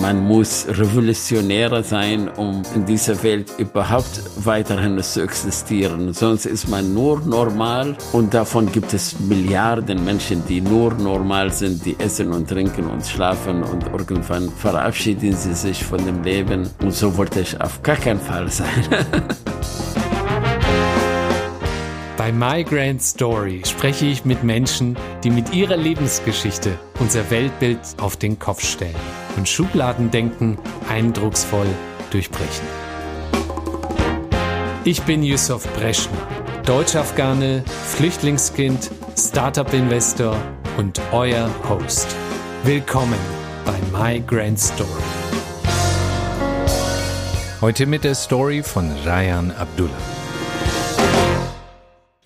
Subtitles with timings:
[0.00, 6.12] Man muss Revolutionärer sein, um in dieser Welt überhaupt weiterhin zu existieren.
[6.12, 11.84] Sonst ist man nur normal und davon gibt es Milliarden Menschen, die nur normal sind,
[11.84, 16.68] die essen und trinken und schlafen und irgendwann verabschieden sie sich von dem Leben.
[16.80, 18.68] Und so wollte ich auf gar keinen Fall sein.
[22.28, 28.18] Bei My Grand Story spreche ich mit Menschen, die mit ihrer Lebensgeschichte unser Weltbild auf
[28.18, 28.94] den Kopf stellen
[29.38, 30.58] und Schubladendenken
[30.90, 31.68] eindrucksvoll
[32.10, 32.66] durchbrechen.
[34.84, 36.18] Ich bin Yusuf Breschner,
[36.66, 37.64] Deutsch-Afghane,
[37.96, 40.36] Flüchtlingskind, Startup-Investor
[40.76, 42.14] und euer Host.
[42.62, 43.20] Willkommen
[43.64, 44.90] bei My Grand Story.
[47.62, 50.17] Heute mit der Story von Ryan Abdullah.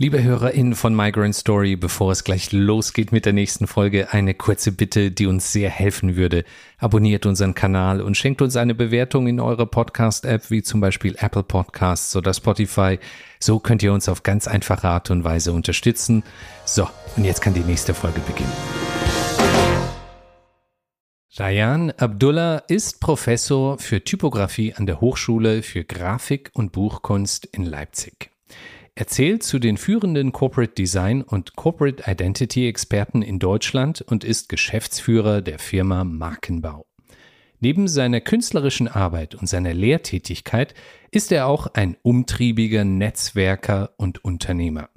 [0.02, 4.72] Liebe HörerInnen von Migrant Story, bevor es gleich losgeht mit der nächsten Folge, eine kurze
[4.72, 6.42] Bitte, die uns sehr helfen würde.
[6.78, 11.44] Abonniert unseren Kanal und schenkt uns eine Bewertung in eurer Podcast-App, wie zum Beispiel Apple
[11.44, 12.98] Podcasts oder Spotify.
[13.38, 16.24] So könnt ihr uns auf ganz einfache Art und Weise unterstützen.
[16.64, 18.50] So, und jetzt kann die nächste Folge beginnen.
[21.36, 28.31] Rayan Abdullah ist Professor für Typografie an der Hochschule für Grafik und Buchkunst in Leipzig.
[28.94, 34.50] Er zählt zu den führenden Corporate Design und Corporate Identity Experten in Deutschland und ist
[34.50, 36.84] Geschäftsführer der Firma Markenbau.
[37.58, 40.74] Neben seiner künstlerischen Arbeit und seiner Lehrtätigkeit
[41.10, 44.90] ist er auch ein umtriebiger Netzwerker und Unternehmer.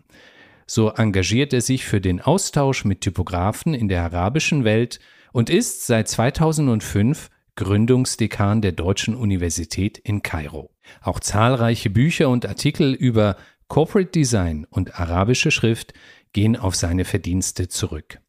[0.67, 4.99] So engagiert er sich für den Austausch mit Typografen in der arabischen Welt
[5.31, 10.71] und ist seit 2005 Gründungsdekan der Deutschen Universität in Kairo.
[11.01, 15.93] Auch zahlreiche Bücher und Artikel über Corporate Design und arabische Schrift
[16.33, 18.19] gehen auf seine Verdienste zurück.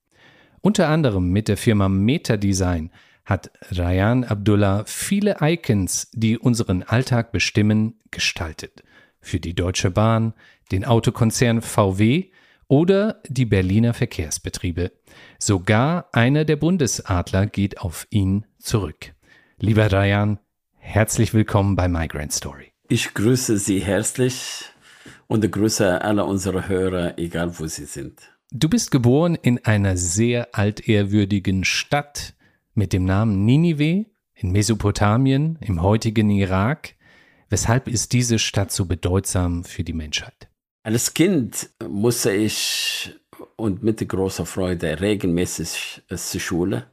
[0.60, 2.90] Unter anderem mit der Firma Meta Design
[3.24, 8.82] hat Rayan Abdullah viele Icons, die unseren Alltag bestimmen, gestaltet.
[9.20, 10.32] Für die Deutsche Bahn,
[10.70, 12.30] den Autokonzern VW
[12.68, 14.92] oder die Berliner Verkehrsbetriebe.
[15.38, 19.14] Sogar einer der Bundesadler geht auf ihn zurück.
[19.58, 20.38] Lieber Rayan,
[20.76, 22.72] herzlich willkommen bei Migrant Story.
[22.88, 24.70] Ich grüße Sie herzlich
[25.26, 28.20] und grüße alle unsere Hörer, egal wo sie sind.
[28.52, 32.34] Du bist geboren in einer sehr altehrwürdigen Stadt
[32.74, 36.94] mit dem Namen Ninive in Mesopotamien, im heutigen Irak.
[37.48, 40.48] Weshalb ist diese Stadt so bedeutsam für die Menschheit?
[40.82, 43.12] Als Kind musste ich
[43.56, 46.86] und mit großer Freude regelmäßig zur Schule.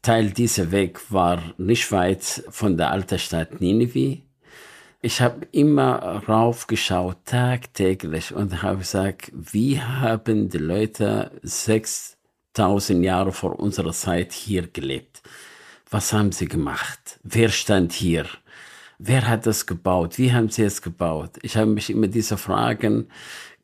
[0.00, 4.22] Teil dieser Weg war nicht weit von der alten Stadt Ninive
[5.04, 13.58] ich habe immer raufgeschaut, tagtäglich, und habe gesagt, wie haben die Leute 6000 Jahre vor
[13.58, 15.20] unserer Zeit hier gelebt?
[15.90, 17.18] Was haben sie gemacht?
[17.24, 18.26] Wer stand hier?
[18.98, 20.18] Wer hat das gebaut?
[20.18, 21.32] Wie haben sie es gebaut?
[21.42, 23.08] Ich habe mich immer diese Fragen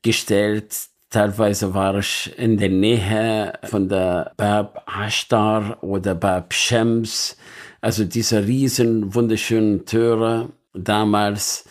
[0.02, 0.74] gestellt.
[1.08, 7.36] Teilweise war ich in der Nähe von der Bab Ashtar oder Bab Shems,
[7.80, 11.64] also diese riesen wunderschönen Türe damals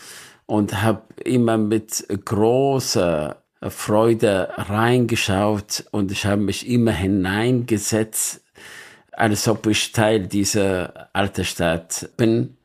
[0.45, 8.43] und habe immer mit großer Freude reingeschaut und ich habe mich immer hineingesetzt,
[9.11, 12.57] als ob ich Teil dieser alten Stadt bin.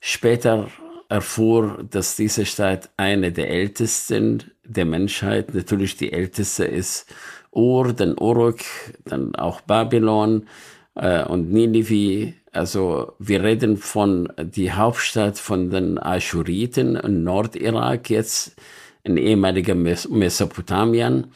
[0.00, 0.68] Später
[1.08, 7.06] erfuhr, dass diese Stadt eine der ältesten der Menschheit, natürlich die älteste ist
[7.52, 8.58] Ur, dann Uruk,
[9.04, 10.48] dann auch Babylon
[10.96, 18.56] äh, und Ninive also wir reden von die Hauptstadt von den Aschuriten in Nordirak, jetzt
[19.02, 21.28] in ehemaliger Mesopotamien.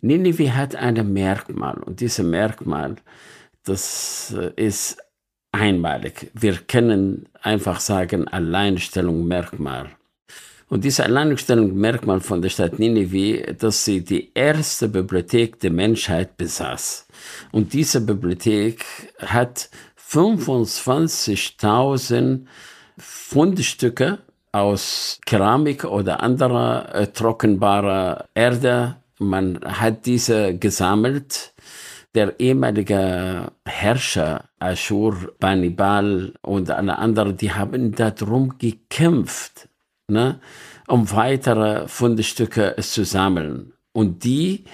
[0.00, 2.96] Ninive hat ein Merkmal und dieses Merkmal,
[3.64, 4.98] das äh, ist
[5.52, 6.30] einmalig.
[6.34, 9.90] Wir können einfach sagen Alleinstellungsmerkmal.
[10.68, 17.08] Und dieses Alleinstellungsmerkmal von der Stadt Ninive, dass sie die erste Bibliothek der Menschheit besaß.
[17.50, 18.84] Und diese Bibliothek
[19.18, 19.68] hat
[20.10, 22.46] 25.000
[22.98, 24.18] Fundstücke
[24.52, 28.96] aus Keramik oder anderer äh, trockenbarer Erde.
[29.18, 31.54] Man hat diese gesammelt.
[32.16, 39.68] Der ehemalige Herrscher Ashur, Banibal und alle anderen, die haben darum gekämpft,
[40.08, 40.40] ne,
[40.88, 43.74] um weitere Fundstücke zu sammeln.
[43.92, 44.64] Und die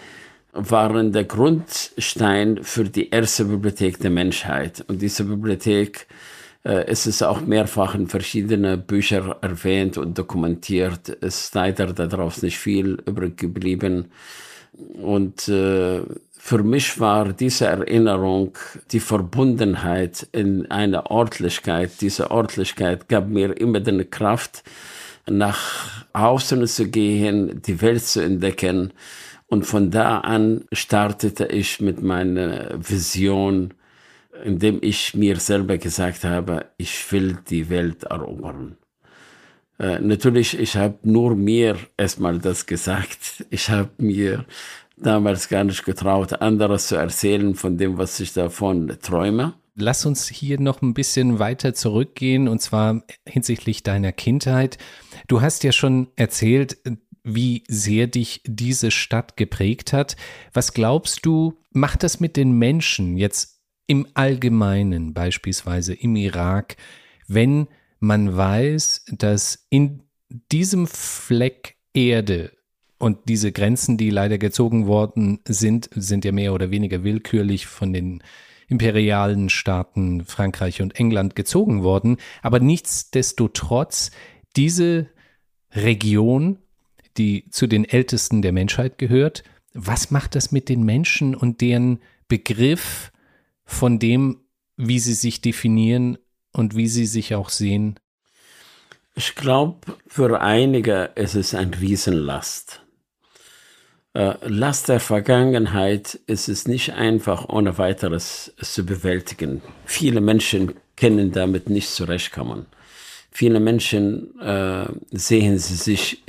[0.57, 4.85] waren der Grundstein für die erste Bibliothek der Menschheit.
[4.89, 6.07] Und diese Bibliothek
[6.65, 11.17] äh, ist es auch mehrfach in verschiedenen Büchern erwähnt und dokumentiert.
[11.21, 14.07] Es ist leider daraus nicht viel übrig geblieben.
[15.01, 16.03] Und äh,
[16.39, 18.57] für mich war diese Erinnerung
[18.93, 22.01] die Verbundenheit in einer Örtlichkeit.
[22.01, 24.63] Diese Örtlichkeit gab mir immer die Kraft,
[25.29, 28.93] nach außen zu gehen, die Welt zu entdecken.
[29.49, 33.75] Und von da an startete ich mit meiner Vision,
[34.45, 38.77] indem ich mir selber gesagt habe, ich will die Welt erobern.
[39.79, 43.45] Äh, natürlich, ich habe nur mir erstmal das gesagt.
[43.51, 44.45] Ich habe mir
[44.97, 49.55] damals gar nicht getraut, anderes zu erzählen von dem, was ich davon träume.
[49.79, 54.79] Lass uns hier noch ein bisschen weiter zurückgehen und zwar hinsichtlich deiner Kindheit.
[55.29, 56.79] Du hast ja schon erzählt,
[57.27, 60.17] wie sehr dich diese Stadt geprägt hat.
[60.53, 66.77] Was glaubst du, macht das mit den Menschen jetzt im Allgemeinen, beispielsweise im Irak,
[67.27, 67.67] wenn
[67.99, 70.03] man weiß, dass in
[70.53, 72.53] diesem Fleck Erde
[72.99, 77.93] und diese Grenzen, die leider gezogen worden sind, sind ja mehr oder weniger willkürlich von
[77.93, 78.23] den
[78.69, 82.19] imperialen Staaten Frankreich und England gezogen worden.
[82.43, 84.11] Aber nichtsdestotrotz,
[84.57, 85.09] diese
[85.73, 86.59] Region,
[87.19, 89.43] die zu den ältesten der Menschheit gehört,
[89.73, 93.13] was macht das mit den Menschen und deren Begriff
[93.65, 94.41] von dem,
[94.77, 96.19] wie sie sich definieren
[96.53, 97.99] und wie sie sich auch sehen?
[99.15, 102.83] Ich glaube, für einige ist es ein Riesenlast.
[104.15, 109.63] Äh, Last der Vergangenheit ist es nicht einfach ohne weiteres zu bewältigen.
[109.85, 112.67] Viele Menschen können damit nicht zurechtkommen.
[113.31, 116.23] Viele Menschen äh, sehen sie sich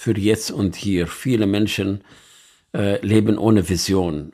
[0.00, 1.06] für jetzt und hier.
[1.06, 2.02] Viele Menschen
[2.74, 4.32] äh, leben ohne Vision.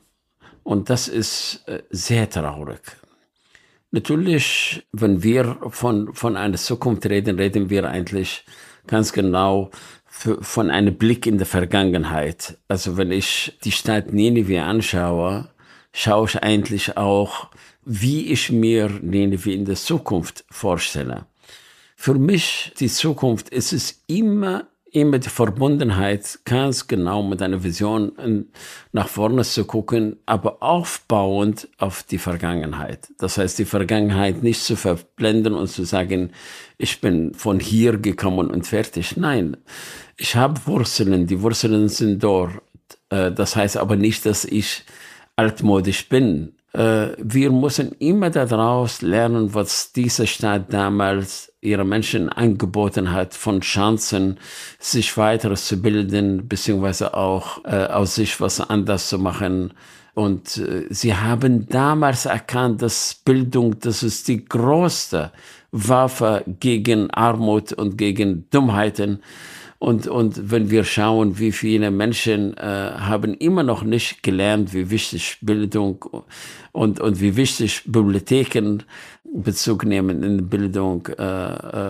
[0.63, 2.79] Und das ist äh, sehr traurig.
[3.91, 8.45] Natürlich, wenn wir von, von einer Zukunft reden, reden wir eigentlich
[8.87, 9.69] ganz genau
[10.05, 12.57] für, von einem Blick in die Vergangenheit.
[12.69, 15.49] Also wenn ich die Stadt Nineveh anschaue,
[15.91, 17.49] schaue ich eigentlich auch,
[17.83, 21.25] wie ich mir Nineveh in der Zukunft vorstelle.
[21.97, 24.65] Für mich, die Zukunft, ist es immer
[25.01, 28.47] immer die Verbundenheit ganz genau mit einer Vision
[28.91, 33.07] nach vorne zu gucken, aber aufbauend auf die Vergangenheit.
[33.17, 36.31] Das heißt, die Vergangenheit nicht zu verblenden und zu sagen,
[36.77, 39.17] ich bin von hier gekommen und fertig.
[39.17, 39.57] Nein,
[40.17, 42.61] ich habe Wurzeln, die Wurzeln sind dort.
[43.09, 44.83] Äh, das heißt aber nicht, dass ich
[45.35, 46.56] altmodisch bin.
[46.77, 53.61] Äh, wir müssen immer daraus lernen, was diese Stadt damals ihre Menschen angeboten hat, von
[53.61, 54.37] Chancen,
[54.77, 59.73] sich weiter zu bilden, beziehungsweise auch äh, aus sich was anders zu machen.
[60.13, 65.31] Und äh, sie haben damals erkannt, dass Bildung, das ist die größte
[65.71, 69.23] Waffe gegen Armut und gegen Dummheiten.
[69.79, 74.89] Und, und wenn wir schauen, wie viele Menschen äh, haben immer noch nicht gelernt, wie
[74.89, 76.03] wichtig Bildung
[76.71, 78.79] und, und wie wichtig Bibliotheken
[79.23, 81.23] Bezug nehmen in Bildung äh,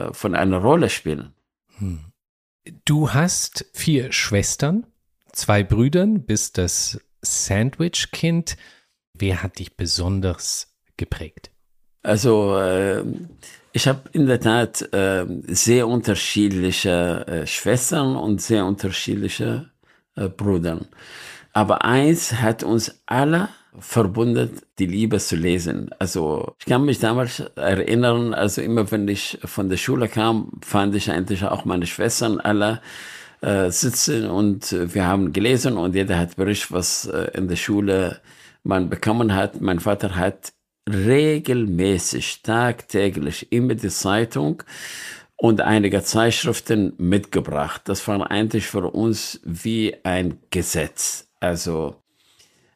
[0.08, 1.34] äh, von einer Rolle spielen.
[1.78, 2.00] Hm.
[2.84, 4.86] Du hast vier Schwestern,
[5.32, 8.58] zwei Brüdern, bist das Sandwich-Kind.
[9.14, 11.52] Wer hat dich besonders geprägt?
[12.04, 13.04] Also äh,
[13.74, 19.70] ich habe in der Tat äh, sehr unterschiedliche äh, Schwestern und sehr unterschiedliche
[20.16, 20.82] äh, Brüder.
[21.54, 23.50] Aber eins hat uns alle
[23.80, 24.50] verbunden,
[24.80, 25.90] die Liebe zu lesen.
[26.00, 30.96] Also ich kann mich damals erinnern, also immer wenn ich von der Schule kam, fand
[30.96, 32.82] ich eigentlich auch meine Schwestern alle
[33.42, 38.20] äh, sitzen und wir haben gelesen und jeder hat berichtet, was äh, in der Schule
[38.64, 39.62] man bekommen hat.
[39.62, 40.54] Mein Vater hat
[40.88, 44.64] regelmäßig, tagtäglich immer die Zeitung
[45.36, 47.82] und einige Zeitschriften mitgebracht.
[47.86, 51.28] Das war eigentlich für uns wie ein Gesetz.
[51.40, 51.96] Also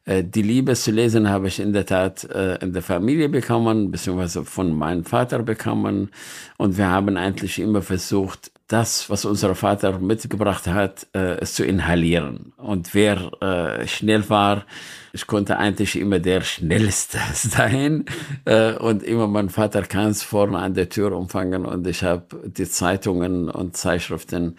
[0.06, 3.92] äh, die Liebe zu lesen habe ich in der Tat äh, in der Familie bekommen,
[3.92, 6.12] beziehungsweise von meinem Vater bekommen.
[6.58, 12.54] Und wir haben eigentlich immer versucht, das, was unser Vater mitgebracht hat, äh, zu inhalieren.
[12.58, 14.66] Und wer schnell war,
[15.14, 18.06] ich konnte eigentlich immer der Schnellste sein.
[18.46, 22.68] Äh, und immer mein Vater kam vorne an der Tür umfangen und ich habe die
[22.68, 24.56] Zeitungen und Zeitschriften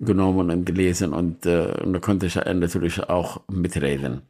[0.00, 4.22] genommen und gelesen und, äh, und da konnte ich natürlich auch mitreden.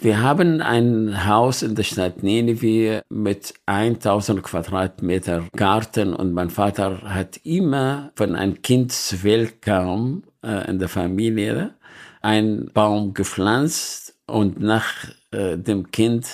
[0.00, 7.02] Wir haben ein Haus in der Stadt Nineveh mit 1000 Quadratmeter Garten und mein Vater
[7.02, 11.74] hat immer, wenn ein Kind zur Welt kam äh, in der Familie,
[12.22, 14.92] einen Baum gepflanzt und nach
[15.30, 16.26] äh, dem Kind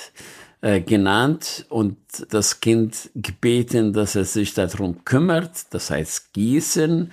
[0.61, 1.97] äh, genannt und
[2.31, 7.13] das Kind gebeten, dass er sich darum kümmert, das heißt gießen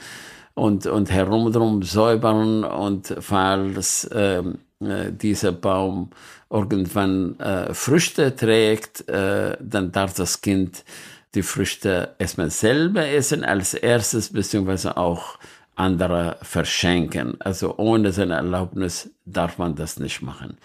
[0.54, 6.12] und, und herumdrum säubern und falls ähm, äh, dieser Baum
[6.50, 10.84] irgendwann äh, Früchte trägt, äh, dann darf das Kind
[11.34, 15.38] die Früchte erstmal selber essen als erstes, beziehungsweise auch
[15.82, 17.36] andere verschenken.
[17.40, 20.58] Also ohne seine Erlaubnis darf man das nicht machen.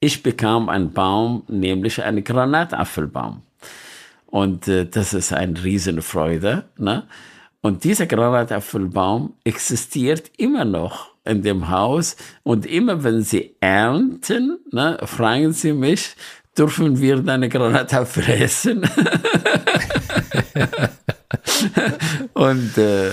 [0.00, 3.42] Ich bekam einen Baum, nämlich einen Granatapfelbaum.
[4.26, 6.64] Und äh, das ist eine Riesenfreude.
[6.78, 7.04] Ne?
[7.60, 12.16] Und dieser Granatapfelbaum existiert immer noch in dem Haus.
[12.42, 16.16] Und immer wenn sie ernten, ne, fragen sie mich,
[16.56, 18.82] dürfen wir deine Granatapfel essen?
[22.32, 23.10] und äh,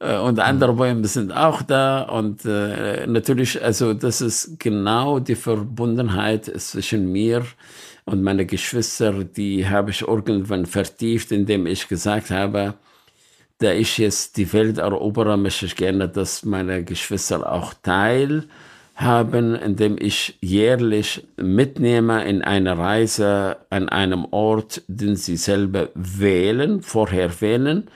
[0.00, 2.02] und andere Bäume sind auch da.
[2.02, 7.44] Und äh, natürlich, also das ist genau die Verbundenheit zwischen mir
[8.04, 12.74] und meine Geschwister, die habe ich irgendwann vertieft, indem ich gesagt habe,
[13.58, 19.96] da ich jetzt die Welt erobere, möchte ich gerne, dass meine Geschwister auch teilhaben, indem
[19.98, 27.88] ich jährlich mitnehme in eine Reise an einem Ort, den sie selber wählen, vorher wählen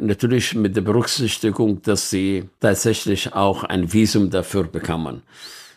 [0.00, 5.22] Natürlich mit der Berücksichtigung, dass sie tatsächlich auch ein Visum dafür bekommen.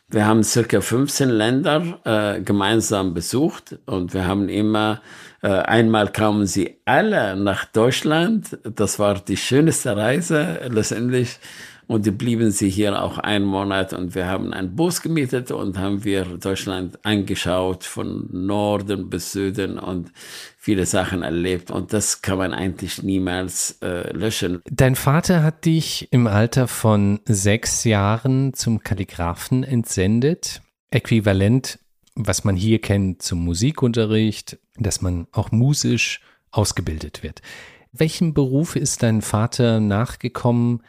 [0.10, 5.02] Wir haben circa 15 Länder äh, gemeinsam besucht und wir haben immer,
[5.42, 8.60] äh, einmal kamen sie alle nach Deutschland.
[8.64, 11.40] Das war die schönste Reise letztendlich.
[11.92, 15.78] Und die blieben sie hier auch einen Monat und wir haben einen Bus gemietet und
[15.78, 20.10] haben wir Deutschland angeschaut von Norden bis Süden und
[20.58, 21.70] viele Sachen erlebt.
[21.70, 24.62] Und das kann man eigentlich niemals äh, löschen.
[24.72, 30.62] Dein Vater hat dich im Alter von sechs Jahren zum Kalligraphen entsendet.
[30.92, 31.78] Äquivalent,
[32.16, 36.22] was man hier kennt zum Musikunterricht, dass man auch musisch
[36.52, 37.42] ausgebildet wird.
[37.92, 40.84] Welchem Beruf ist dein Vater nachgekommen?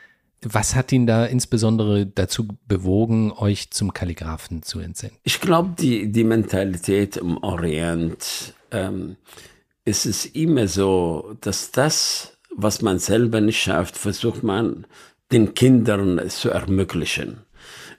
[0.45, 5.17] Was hat ihn da insbesondere dazu bewogen, euch zum Kalligraphen zu entsenden?
[5.23, 9.17] Ich glaube, die, die Mentalität im Orient ähm,
[9.85, 14.87] ist es immer so, dass das, was man selber nicht schafft, versucht man
[15.31, 17.39] den Kindern zu ermöglichen.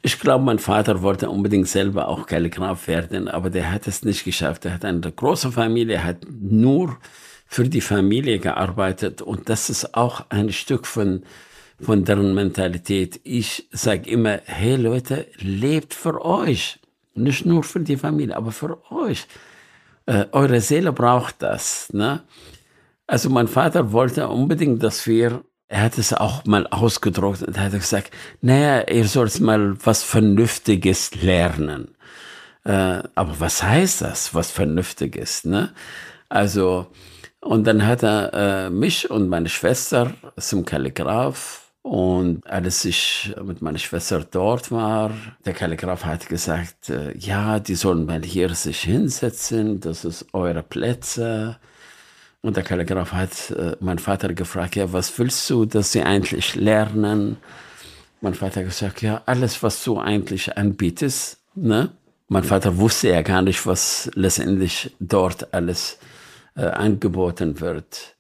[0.02, 4.26] Ich glaube, mein Vater wollte unbedingt selber auch Kalligraph werden, aber der hat es nicht
[4.26, 4.66] geschafft.
[4.66, 6.98] Er hat eine große Familie, hat nur
[7.48, 11.24] für die Familie gearbeitet und das ist auch ein Stück von
[11.82, 13.20] von deren Mentalität.
[13.24, 16.80] Ich sage immer, hey Leute, lebt für euch.
[17.16, 19.28] Nicht nur für die Familie, aber für euch.
[20.06, 21.92] Äh, eure Seele braucht das.
[21.94, 22.24] Ne?
[23.08, 27.72] Also mein Vater wollte unbedingt, dass wir, er hat es auch mal ausgedruckt und hat
[27.74, 28.12] gesagt,
[28.42, 31.96] naja, ihr sollt mal was Vernünftiges lernen.
[32.66, 35.46] Äh, aber was heißt das, was Vernünftiges?
[35.46, 35.74] Ne?
[36.30, 36.88] Also,
[37.40, 43.62] und dann hat er äh, mich und meine Schwester zum Kalligraph und als ich mit
[43.62, 45.12] meiner Schwester dort war,
[45.46, 50.64] der Kalligraph hat gesagt, äh, ja, die sollen mal hier sich hinsetzen, das ist eure
[50.64, 51.58] Plätze.
[52.42, 56.56] Und der Kalligraph hat äh, mein Vater gefragt, ja, was willst du, dass sie eigentlich
[56.56, 57.36] lernen?
[58.22, 61.40] Mein Vater hat gesagt, ja, alles, was du eigentlich anbietest.
[61.54, 61.90] Ne?
[62.30, 66.00] Mein Vater wusste ja gar nicht, was letztendlich dort alles
[66.56, 68.16] äh, angeboten wird.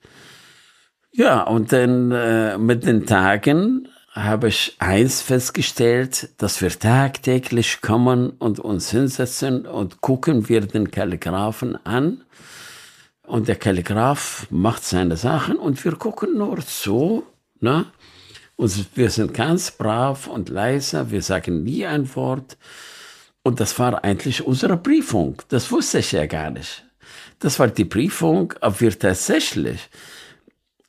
[1.15, 8.31] Ja, und dann äh, mit den Tagen habe ich eins festgestellt, dass wir tagtäglich kommen
[8.31, 12.23] und uns hinsetzen und gucken wir den Kalligraphen an.
[13.27, 17.23] Und der Kalligraph macht seine Sachen und wir gucken nur zu.
[17.59, 17.85] Ne?
[18.55, 22.57] Und wir sind ganz brav und leise, wir sagen nie ein Wort.
[23.43, 25.43] Und das war eigentlich unsere Prüfung.
[25.49, 26.83] Das wusste ich ja gar nicht.
[27.37, 29.89] Das war die Prüfung, ob wir tatsächlich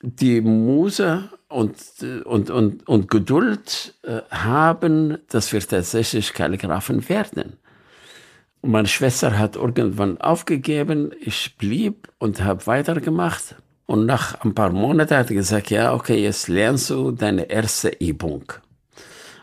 [0.04, 1.76] die Muse und,
[2.24, 7.54] und, und, und Geduld äh, haben, dass wir tatsächlich Kalligraphen werden.
[8.62, 13.56] Meine Schwester hat irgendwann aufgegeben, ich blieb und habe weitergemacht.
[13.86, 17.88] Und nach ein paar Monaten hat sie gesagt, ja, okay, jetzt lernst du deine erste
[17.88, 18.44] Übung.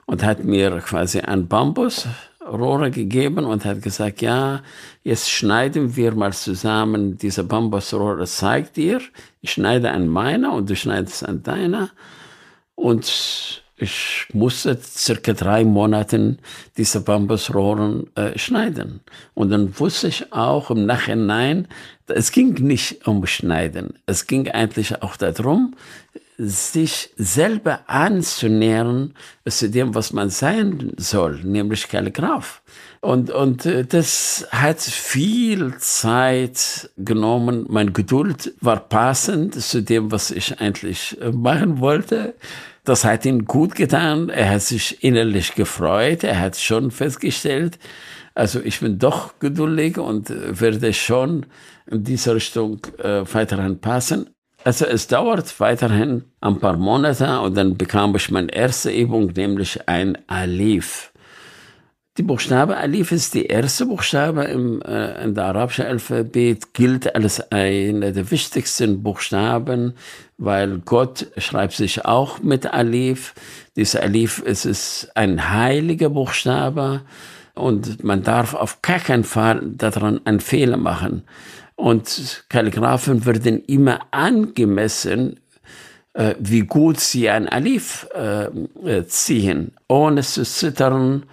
[0.08, 2.08] Und hat mir quasi ein Bambus
[2.52, 4.62] Rohre gegeben und hat gesagt, ja,
[5.04, 9.02] jetzt schneiden wir mal zusammen diese Bambusrohre, zeigt dir,
[9.42, 11.90] ich schneide an meiner und du schneidest an deiner.
[12.76, 16.38] Und ich musste circa drei Monate
[16.78, 19.02] diese Bambusrohren äh, schneiden.
[19.34, 21.68] Und dann wusste ich auch im Nachhinein,
[22.08, 23.96] es ging nicht um Schneiden.
[24.06, 25.76] Es ging eigentlich auch darum,
[26.44, 29.14] sich selber anzunähern
[29.48, 32.64] zu dem, was man sein soll, nämlich Kalligraph.
[33.00, 37.66] Und, und äh, das hat viel Zeit genommen.
[37.70, 42.36] Mein Geduld war passend zu dem, was ich eigentlich äh, machen wollte.
[42.84, 44.30] Das hat ihn gut getan.
[44.30, 46.24] Er hat sich innerlich gefreut.
[46.24, 47.78] Er hat schon festgestellt,
[48.34, 51.46] also ich bin doch geduldig und werde schon
[51.86, 54.30] in diese Richtung äh, weiterhin passen.
[54.64, 59.88] Also es dauert weiterhin ein paar Monate und dann bekam ich meine erste Übung, nämlich
[59.88, 61.12] ein Alif.
[62.18, 67.52] Die Buchstabe Alif ist die erste Buchstabe im äh, in der arabischen Alphabet, gilt als
[67.52, 69.94] einer der wichtigsten Buchstaben,
[70.38, 73.34] weil Gott schreibt sich auch mit Alif.
[73.76, 77.02] Dieser Alif ist, ist ein heiliger Buchstabe
[77.56, 81.24] und man darf auf keinen Fall daran einen Fehler machen.
[81.76, 85.40] Und Kalligraphen werden immer angemessen,
[86.14, 88.46] äh, wie gut sie ein Alif äh,
[88.86, 91.24] äh, ziehen, ohne zu zittern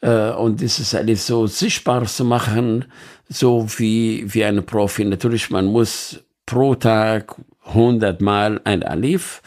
[0.00, 2.86] äh, und dieses Alif so sichtbar zu machen,
[3.28, 5.04] so wie, wie ein Profi.
[5.04, 7.34] Natürlich, man muss pro Tag
[7.74, 9.42] hundertmal ein Alif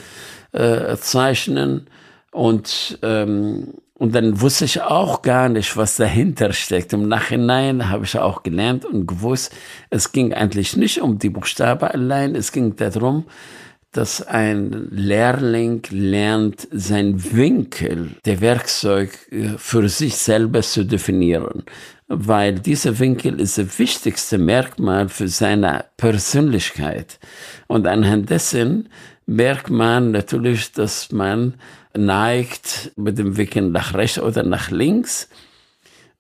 [0.52, 1.88] äh, zeichnen
[2.34, 6.92] und ähm, und dann wusste ich auch gar nicht, was dahinter steckt.
[6.92, 9.54] Im Nachhinein habe ich auch gelernt und gewusst,
[9.92, 13.26] es ging eigentlich nicht um die Buchstaben allein, es ging darum,
[13.94, 21.64] dass ein Lehrling lernt, sein Winkel, der Werkzeug äh, für sich selber zu definieren.
[22.08, 27.20] Weil dieser Winkel ist das wichtigste Merkmal für seine Persönlichkeit.
[27.68, 28.90] Und anhand dessen
[29.26, 31.54] merkt man natürlich, dass man
[31.96, 35.30] neigt mit dem Winkel nach rechts oder nach links.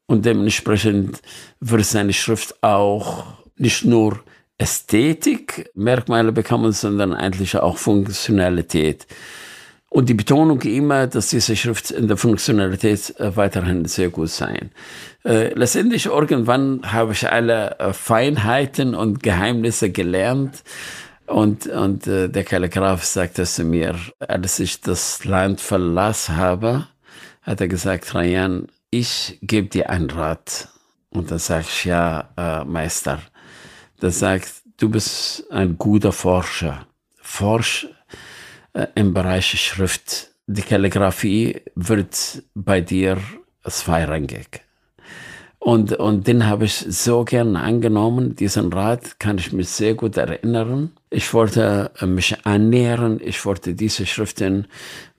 [0.05, 1.21] Und dementsprechend
[1.59, 3.25] wird seine Schrift auch
[3.57, 4.19] nicht nur
[4.57, 9.07] Ästhetik-Merkmale bekommen, sondern eigentlich auch Funktionalität.
[9.89, 14.71] Und die Betonung immer, dass diese Schrift in der Funktionalität äh, weiterhin sehr gut sein.
[15.23, 20.63] Äh, letztendlich irgendwann habe ich alle äh, Feinheiten und Geheimnisse gelernt
[21.27, 26.87] und, und äh, der Kalligraph sagte zu mir, als ich das Land verlassen habe,
[27.41, 30.69] hat er gesagt, Rayan, ich gebe dir einen Rat.
[31.09, 33.21] Und dann sag ich, ja, äh, Meister.
[34.01, 36.87] Der sagt, du bist ein guter Forscher.
[37.21, 37.87] Forsch
[38.73, 40.29] äh, im Bereich Schrift.
[40.47, 43.17] Die Kalligraphie wird bei dir
[43.65, 44.61] zweirangig.
[45.63, 48.35] Und, und den habe ich so gern angenommen.
[48.35, 50.91] Diesen Rat kann ich mich sehr gut erinnern.
[51.09, 53.21] Ich wollte äh, mich annähern.
[53.23, 54.67] Ich wollte diese Schriften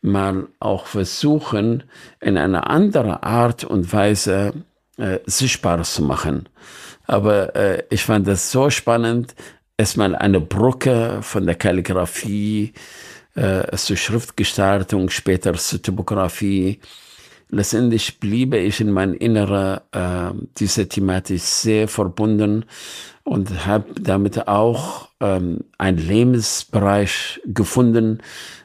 [0.02, 1.84] mal auch versuchen,
[2.20, 4.52] in einer anderen Art und Weise
[4.98, 6.46] äh, sichtbar zu machen.
[7.06, 9.34] Aber äh, ich fand das so spannend,
[9.78, 12.74] erstmal eine Brücke von der Kalligraphie
[13.34, 16.80] äh, zur Schriftgestaltung, später zur Typografie
[17.54, 22.64] letztendlich bliebe ich in mein Innerer äh, dieser Thematik sehr verbunden
[23.22, 28.18] und habe damit auch ähm, einen Lebensbereich gefunden,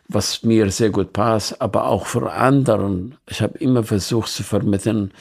[0.08, 3.16] was mir sehr gut passt, aber auch für anderen.
[3.30, 5.12] Ich habe immer versucht zu vermitteln,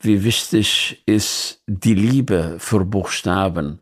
[0.00, 3.80] wie wichtig ist die Liebe für Buchstaben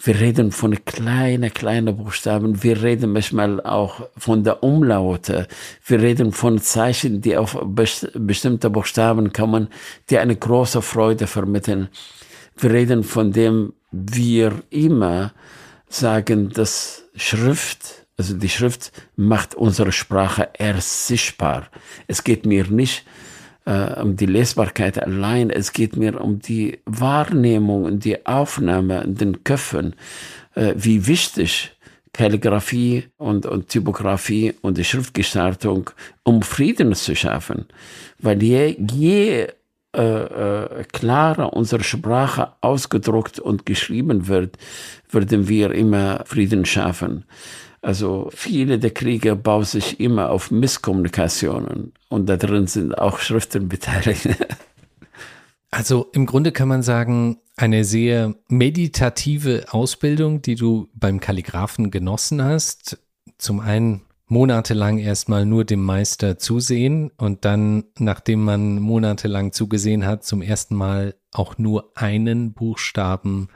[0.00, 2.62] wir reden von kleinen, kleinen Buchstaben.
[2.62, 5.48] Wir reden manchmal auch von der Umlaute.
[5.84, 9.68] Wir reden von Zeichen, die auf best bestimmte Buchstaben kommen,
[10.08, 11.88] die eine große Freude vermitteln.
[12.56, 15.32] Wir reden von dem, wir immer
[15.88, 21.68] sagen, dass Schrift, also die Schrift macht unsere Sprache erst sichtbar.
[22.06, 23.04] Es geht mir nicht
[23.68, 29.14] äh, um die Lesbarkeit allein, es geht mir um die Wahrnehmung und die Aufnahme in
[29.14, 29.94] den Köpfen,
[30.54, 31.76] äh, wie wichtig
[32.14, 35.90] Kalligraphie und, und Typografie und die Schriftgestaltung,
[36.22, 37.66] um Frieden zu schaffen.
[38.18, 39.48] Weil je, je
[39.94, 44.56] äh, äh, klarer unsere Sprache ausgedruckt und geschrieben wird,
[45.10, 47.24] werden wir immer Frieden schaffen.
[47.88, 53.70] Also viele der Kriege bauen sich immer auf Misskommunikationen und da drin sind auch Schriften
[53.70, 54.28] beteiligt.
[55.70, 62.42] Also im Grunde kann man sagen, eine sehr meditative Ausbildung, die du beim Kalligraphen genossen
[62.42, 62.98] hast.
[63.36, 70.24] Zum einen monatelang erstmal nur dem Meister zusehen und dann, nachdem man monatelang zugesehen hat,
[70.24, 73.48] zum ersten Mal auch nur einen Buchstaben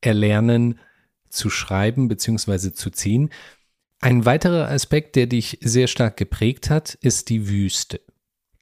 [0.00, 0.80] erlernen,
[1.28, 2.72] zu schreiben bzw.
[2.72, 3.30] zu ziehen.
[4.00, 8.00] Ein weiterer Aspekt, der dich sehr stark geprägt hat, ist die Wüste.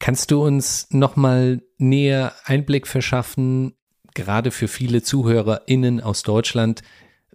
[0.01, 3.75] Kannst du uns nochmal näher Einblick verschaffen?
[4.15, 6.83] Gerade für viele ZuhörerInnen aus Deutschland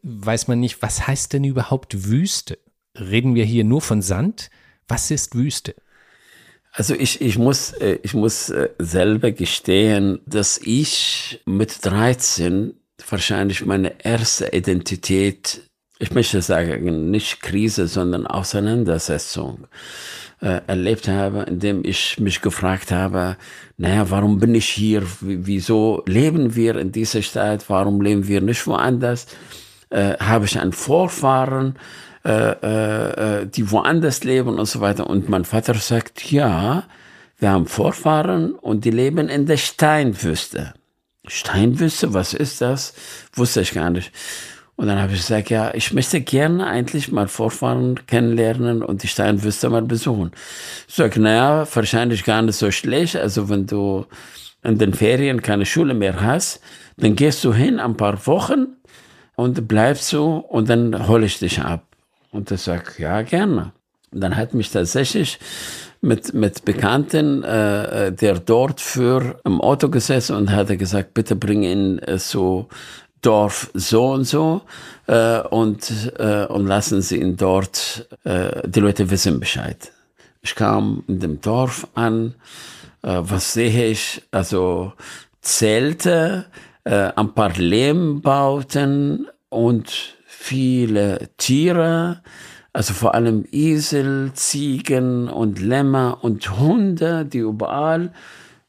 [0.01, 2.59] weiß man nicht, was heißt denn überhaupt Wüste?
[2.93, 4.49] Reden wir hier nur von Sand?
[4.89, 5.75] Was ist Wüste?
[6.73, 12.73] Also ich, ich muss, äh, ich muss äh, selber gestehen, dass ich mit 13
[13.07, 15.69] wahrscheinlich meine erste Identität
[16.03, 19.67] ich möchte sagen, nicht Krise, sondern Auseinandersetzung
[20.41, 23.37] äh, erlebt habe, indem ich mich gefragt habe,
[23.77, 25.03] naja, warum bin ich hier?
[25.21, 27.69] wieso leben wir in dieser Stadt?
[27.69, 29.27] Warum leben wir nicht woanders?
[29.91, 31.79] Äh, habe ich einen Vorfahren,
[32.25, 35.09] äh, äh, äh, die woanders leben und so weiter?
[35.09, 36.83] Und mein Vater sagt, ja,
[37.37, 40.73] wir haben Vorfahren und die leben in der Steinwüste.
[41.25, 42.93] Steinwüste, was ist das?
[43.35, 44.11] Wusste ich gar nicht.
[44.75, 49.07] Und dann habe ich gesagt, ja, ich möchte gerne eigentlich mal Vorfahren kennenlernen und die
[49.07, 50.31] Steinwüste mal besuchen.
[50.87, 53.15] Ich sage, naja, wahrscheinlich gar nicht so schlecht.
[53.15, 54.05] Also wenn du
[54.63, 56.59] in den Ferien keine Schule mehr hast,
[56.97, 58.67] dann gehst du hin ein paar Wochen
[59.35, 61.85] und bleibst so und dann hole ich dich ab.
[62.31, 63.73] Und ich sage, ja, gerne.
[64.11, 65.39] Und dann hat mich tatsächlich
[66.01, 71.63] mit, mit Bekannten, äh, der dort für im Auto gesessen und hatte gesagt, bitte bring
[71.63, 72.67] ihn äh, so
[73.23, 74.61] Dorf so und so
[75.07, 79.91] äh, und, äh, und lassen Sie ihn dort, äh, die Leute wissen Bescheid.
[80.41, 82.35] Ich kam in dem Dorf an,
[83.01, 84.21] äh, was sehe ich?
[84.31, 84.93] Also
[85.41, 86.45] Zelte,
[86.83, 92.21] äh, ein paar Lehmbauten und viele Tiere,
[92.73, 98.11] also vor allem Esel, Ziegen und Lämmer und Hunde, die überall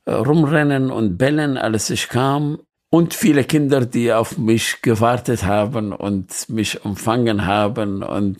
[0.04, 2.58] äh, rumrennen und bellen, als ich kam
[2.94, 8.36] und viele Kinder, die auf mich gewartet haben und mich empfangen haben und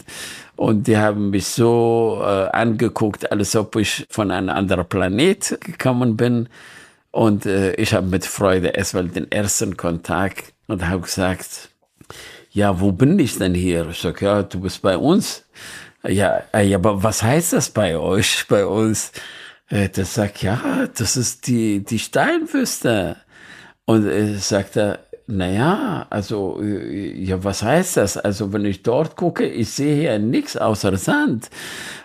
[0.54, 6.16] und die haben mich so äh, angeguckt, als ob ich von einem anderen Planet gekommen
[6.16, 6.48] bin.
[7.10, 11.70] Und äh, ich habe mit Freude erstmal den ersten Kontakt und habe gesagt,
[12.52, 13.88] ja, wo bin ich denn hier?
[13.90, 15.44] Ich sage, ja, du bist bei uns.
[16.04, 19.10] Ja, äh, ja, aber was heißt das bei euch, bei uns?
[19.68, 23.16] Äh, das sagt, ja, das ist die, die Steinwüste.
[23.86, 28.16] Und äh, sagt er, naja, also, äh, ja, was heißt das?
[28.18, 31.48] Also, wenn ich dort gucke, ich sehe hier nichts außer Sand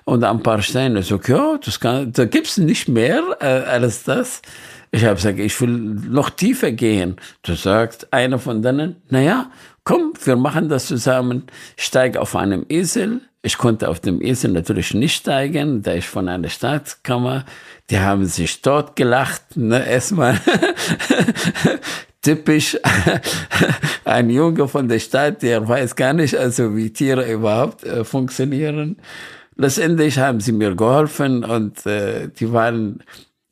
[0.05, 1.03] und ein paar Steine.
[1.03, 4.41] So, ja, das kann, da gibt's nicht mehr äh, als das.
[4.91, 7.17] Ich habe gesagt, ich will noch tiefer gehen.
[7.43, 9.51] Da sagt einer von denen, naja,
[9.83, 11.43] komm, wir machen das zusammen.
[11.77, 13.21] Steig auf einem Esel.
[13.41, 17.45] Ich konnte auf dem Esel natürlich nicht steigen, da ich von einer Stadt komme.
[17.89, 20.39] Die haben sich dort gelacht, ne, erstmal.
[22.21, 22.77] Typisch
[24.03, 28.97] ein Junge von der Stadt, der weiß gar nicht, also wie Tiere überhaupt äh, funktionieren.
[29.55, 33.03] Letztendlich haben sie mir geholfen und äh, die waren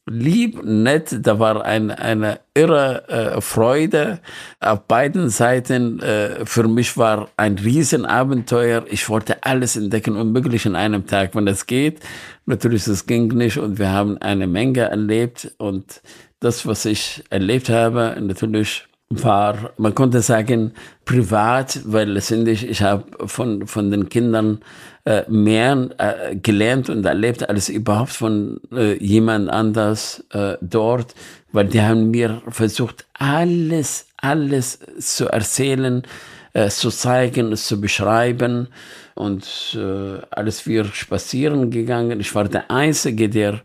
[0.07, 1.15] lieb, nett.
[1.21, 4.19] Da war ein, eine irre äh, Freude
[4.59, 5.99] auf beiden Seiten.
[5.99, 8.85] Äh, für mich war ein Riesenabenteuer.
[8.89, 11.99] Ich wollte alles entdecken, unmöglich in einem Tag, wenn es geht.
[12.45, 16.01] Natürlich, es ging nicht und wir haben eine Menge erlebt und
[16.39, 20.73] das, was ich erlebt habe, natürlich war, man konnte sagen,
[21.05, 24.59] privat, weil letztendlich ich habe von, von den Kindern
[25.05, 31.15] äh, mehr äh, gelernt und erlebt als überhaupt von äh, jemand anders äh, dort,
[31.53, 36.03] weil die haben mir versucht, alles, alles zu erzählen,
[36.51, 38.67] äh, zu zeigen, zu beschreiben
[39.15, 42.19] und äh, alles wir spazieren gegangen.
[42.19, 43.61] Ich war der Einzige, der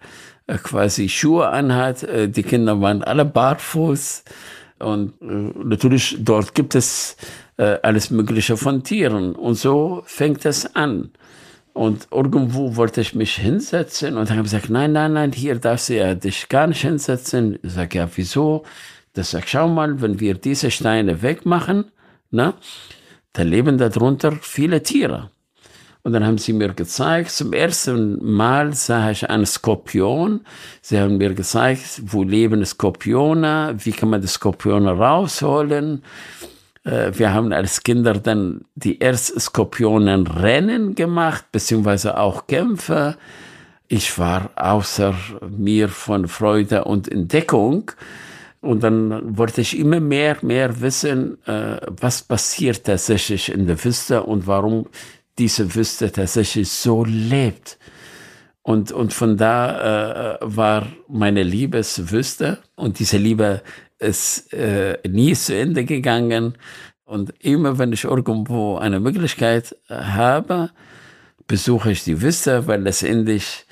[0.47, 2.05] äh, quasi Schuhe anhat.
[2.05, 4.25] Äh, die Kinder waren alle barfuß.
[4.83, 5.25] Und äh,
[5.65, 7.17] natürlich dort gibt es
[7.57, 9.35] äh, alles Mögliche von Tieren.
[9.35, 11.11] Und so fängt es an.
[11.75, 15.97] Und irgendwo wollte ich mich hinsetzen und habe gesagt, nein, nein, nein, hier darfst du
[15.97, 17.59] ja dich gar nicht hinsetzen.
[17.63, 18.65] Ich sage, ja, wieso?
[19.15, 21.91] Das sag, schau mal, wenn wir diese Steine wegmachen,
[22.31, 22.55] na,
[23.33, 25.31] da leben darunter viele Tiere.
[26.05, 30.41] Und dann haben sie mir gezeigt, zum ersten Mal sah ich einen Skorpion.
[30.81, 36.03] Sie haben mir gezeigt, wo leben Skorpione, wie kann man die Skorpione rausholen.
[36.85, 43.17] Äh, wir haben als Kinder dann die ersten Skorpionenrennen gemacht, beziehungsweise auch Kämpfe.
[43.87, 45.15] Ich war außer
[45.49, 47.93] mir von Freude und Entdeckung.
[48.61, 54.23] Und dann wollte ich immer mehr, mehr wissen, äh, was passiert tatsächlich in der Wüste
[54.23, 54.87] und warum
[55.39, 57.79] diese Wüste tatsächlich so lebt.
[58.63, 63.63] Und, und von da äh, war meine Liebeswüste und diese Liebe
[63.99, 66.55] ist äh, nie zu Ende gegangen.
[67.05, 70.71] Und immer wenn ich irgendwo eine Möglichkeit äh, habe,
[71.47, 73.67] besuche ich die Wüste, weil letztendlich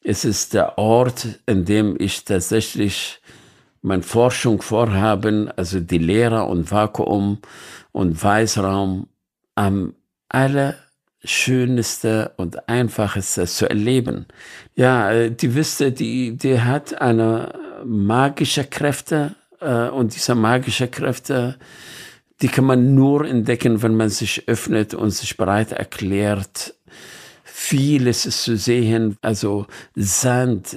[0.00, 3.20] ist es der Ort, in dem ich tatsächlich
[3.82, 7.38] mein Forschung vorhaben, also die Lehre und Vakuum
[7.92, 9.08] und Weißraum
[9.54, 9.94] am
[10.28, 10.74] aller
[11.26, 14.26] Schönste und Einfachste zu erleben.
[14.74, 17.52] Ja, äh, die Wüste, die, die hat eine
[17.84, 21.56] magische Kräfte äh, und diese magische Kräfte,
[22.42, 26.74] die kann man nur entdecken, wenn man sich öffnet und sich bereit erklärt,
[27.44, 29.16] vieles zu sehen.
[29.22, 30.76] Also Sand,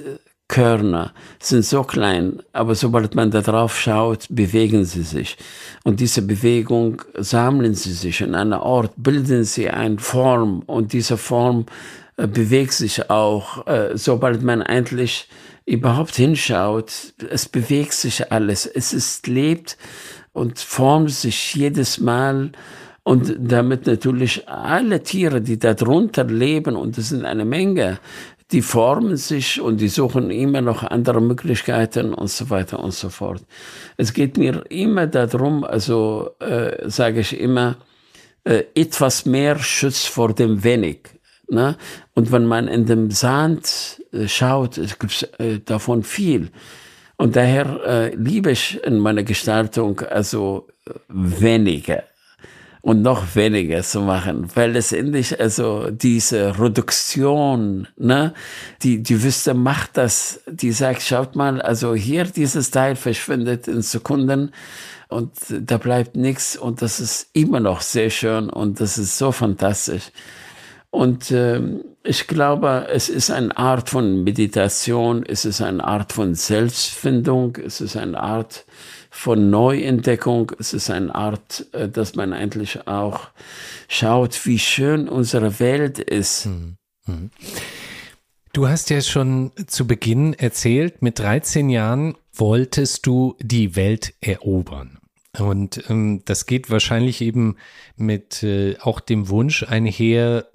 [0.50, 5.36] Körner sind so klein, aber sobald man da drauf schaut, bewegen sie sich.
[5.84, 11.16] Und diese Bewegung sammeln sie sich in einer Ort, bilden sie eine Form und diese
[11.16, 11.66] Form
[12.16, 15.28] äh, bewegt sich auch, äh, sobald man endlich
[15.66, 17.14] überhaupt hinschaut.
[17.30, 18.66] Es bewegt sich alles.
[18.66, 19.78] Es ist lebt
[20.32, 22.50] und formt sich jedes Mal
[23.04, 27.98] und damit natürlich alle Tiere, die darunter leben, und es sind eine Menge,
[28.52, 33.08] die formen sich und die suchen immer noch andere Möglichkeiten und so weiter und so
[33.08, 33.42] fort.
[33.96, 37.76] Es geht mir immer darum, also äh, sage ich immer,
[38.44, 41.00] äh, etwas mehr Schutz vor dem wenig.
[41.48, 41.76] Ne?
[42.14, 46.50] Und wenn man in dem Sand äh, schaut, es gibt äh, davon viel.
[47.16, 52.02] Und daher äh, liebe ich in meiner Gestaltung also äh, weniger
[52.82, 58.32] und noch weniger zu machen, weil letztendlich also diese Reduktion, ne,
[58.82, 63.82] die die Wüste macht das, die sagt, schaut mal, also hier dieses Teil verschwindet in
[63.82, 64.52] Sekunden
[65.08, 69.32] und da bleibt nichts und das ist immer noch sehr schön und das ist so
[69.32, 70.12] fantastisch.
[70.90, 76.34] Und ähm, ich glaube, es ist eine Art von Meditation, es ist eine Art von
[76.34, 78.64] Selbstfindung, es ist eine Art
[79.10, 80.52] von Neuentdeckung.
[80.58, 83.28] Es ist eine Art, äh, dass man eigentlich auch
[83.88, 86.44] schaut, wie schön unsere Welt ist.
[86.44, 87.30] Hm, hm.
[88.52, 94.98] Du hast ja schon zu Beginn erzählt, mit 13 Jahren wolltest du die Welt erobern.
[95.38, 97.56] Und ähm, das geht wahrscheinlich eben
[97.96, 100.48] mit äh, auch dem Wunsch einher,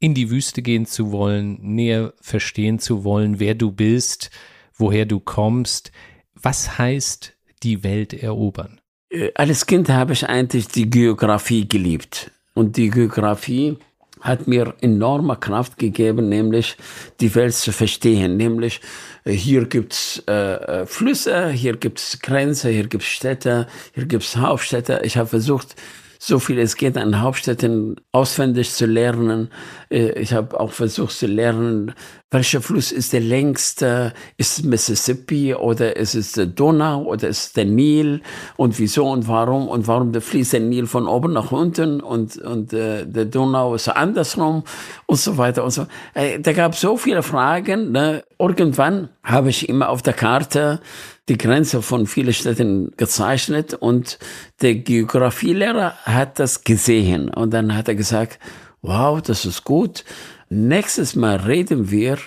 [0.00, 4.30] in die Wüste gehen zu wollen, näher verstehen zu wollen, wer du bist,
[4.74, 5.90] woher du kommst.
[6.34, 8.80] Was heißt die Welt erobern?
[9.10, 12.30] Äh, als Kind habe ich eigentlich die Geografie geliebt.
[12.54, 13.76] Und die Geografie
[14.20, 16.76] hat mir enorme Kraft gegeben, nämlich
[17.20, 18.36] die Welt zu verstehen.
[18.36, 18.80] Nämlich
[19.24, 25.00] äh, hier gibt's äh, äh, Flüsse, hier gibt's Grenzen, hier gibt's Städte, hier gibt's Hauptstädte.
[25.04, 25.76] Ich habe versucht,
[26.18, 29.50] so viel es geht an Hauptstädten auswendig zu lernen.
[29.88, 31.94] Äh, ich habe auch versucht zu lernen,
[32.30, 34.12] welcher Fluss ist der längste?
[34.36, 38.20] Ist es Mississippi oder ist es der Donau oder ist es der Nil?
[38.56, 39.68] Und wieso und warum?
[39.68, 43.88] Und warum fließt der Nil von oben nach unten und, und äh, der Donau ist
[43.88, 44.64] andersrum
[45.06, 45.86] und so weiter und so.
[46.12, 47.92] Äh, da gab so viele Fragen.
[47.92, 48.24] Ne?
[48.38, 50.80] Irgendwann habe ich immer auf der Karte
[51.28, 54.18] die Grenze von vielen Städten gezeichnet und
[54.62, 58.38] der Geografielehrer hat das gesehen und dann hat er gesagt,
[58.82, 60.04] wow, das ist gut.
[60.48, 62.18] Nächstes Mal reden wir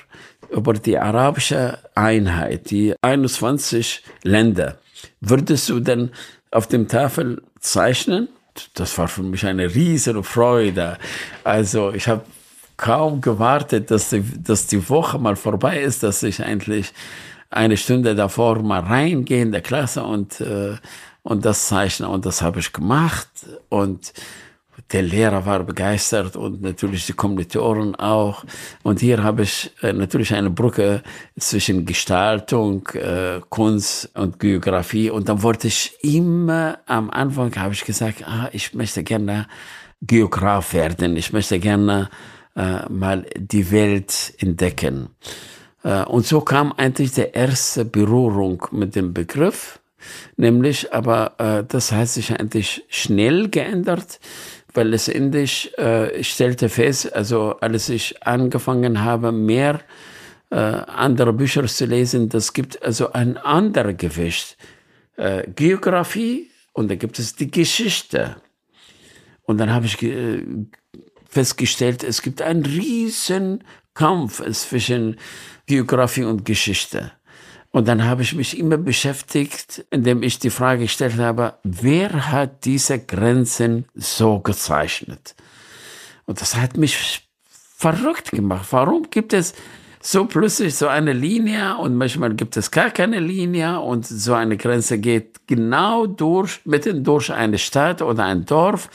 [0.51, 4.77] über die arabische Einheit, die 21 Länder.
[5.19, 6.11] Würdest du denn
[6.51, 8.27] auf dem Tafel zeichnen?
[8.73, 10.97] Das war für mich eine riesige Freude.
[11.43, 12.23] Also ich habe
[12.77, 16.93] kaum gewartet, dass die, dass die Woche mal vorbei ist, dass ich eigentlich
[17.51, 20.75] eine Stunde davor mal reingehe in der Klasse und, äh,
[21.21, 22.09] und das zeichne.
[22.09, 23.29] Und das habe ich gemacht.
[23.69, 24.13] Und
[24.91, 28.43] der Lehrer war begeistert und natürlich die Kommilitonen auch.
[28.83, 31.03] Und hier habe ich äh, natürlich eine Brücke
[31.37, 35.09] zwischen Gestaltung, äh, Kunst und Geografie.
[35.09, 39.47] Und dann wollte ich immer am Anfang habe ich gesagt, ah, ich möchte gerne
[40.01, 41.15] Geograf werden.
[41.15, 42.09] Ich möchte gerne
[42.55, 45.09] äh, mal die Welt entdecken.
[45.83, 49.79] Äh, und so kam eigentlich die erste Berührung mit dem Begriff,
[50.37, 54.19] nämlich, aber äh, das hat sich eigentlich schnell geändert,
[54.73, 59.81] weil letztendlich äh, ich stellte fest, also als ich angefangen habe, mehr
[60.53, 64.57] andere Bücher zu lesen, das gibt also ein anderes Gewicht.
[65.55, 68.35] Geografie und da gibt es die Geschichte.
[69.43, 69.97] Und dann habe ich
[71.29, 75.17] festgestellt, es gibt einen riesen Kampf zwischen
[75.65, 77.11] Geografie und Geschichte.
[77.71, 82.65] Und dann habe ich mich immer beschäftigt, indem ich die Frage gestellt habe, wer hat
[82.65, 85.35] diese Grenzen so gezeichnet?
[86.25, 87.29] Und das hat mich
[87.77, 88.67] verrückt gemacht.
[88.71, 89.53] Warum gibt es
[90.01, 94.57] so plötzlich so eine Linie und manchmal gibt es gar keine Linie und so eine
[94.57, 98.89] Grenze geht genau durch, mitten durch eine Stadt oder ein Dorf.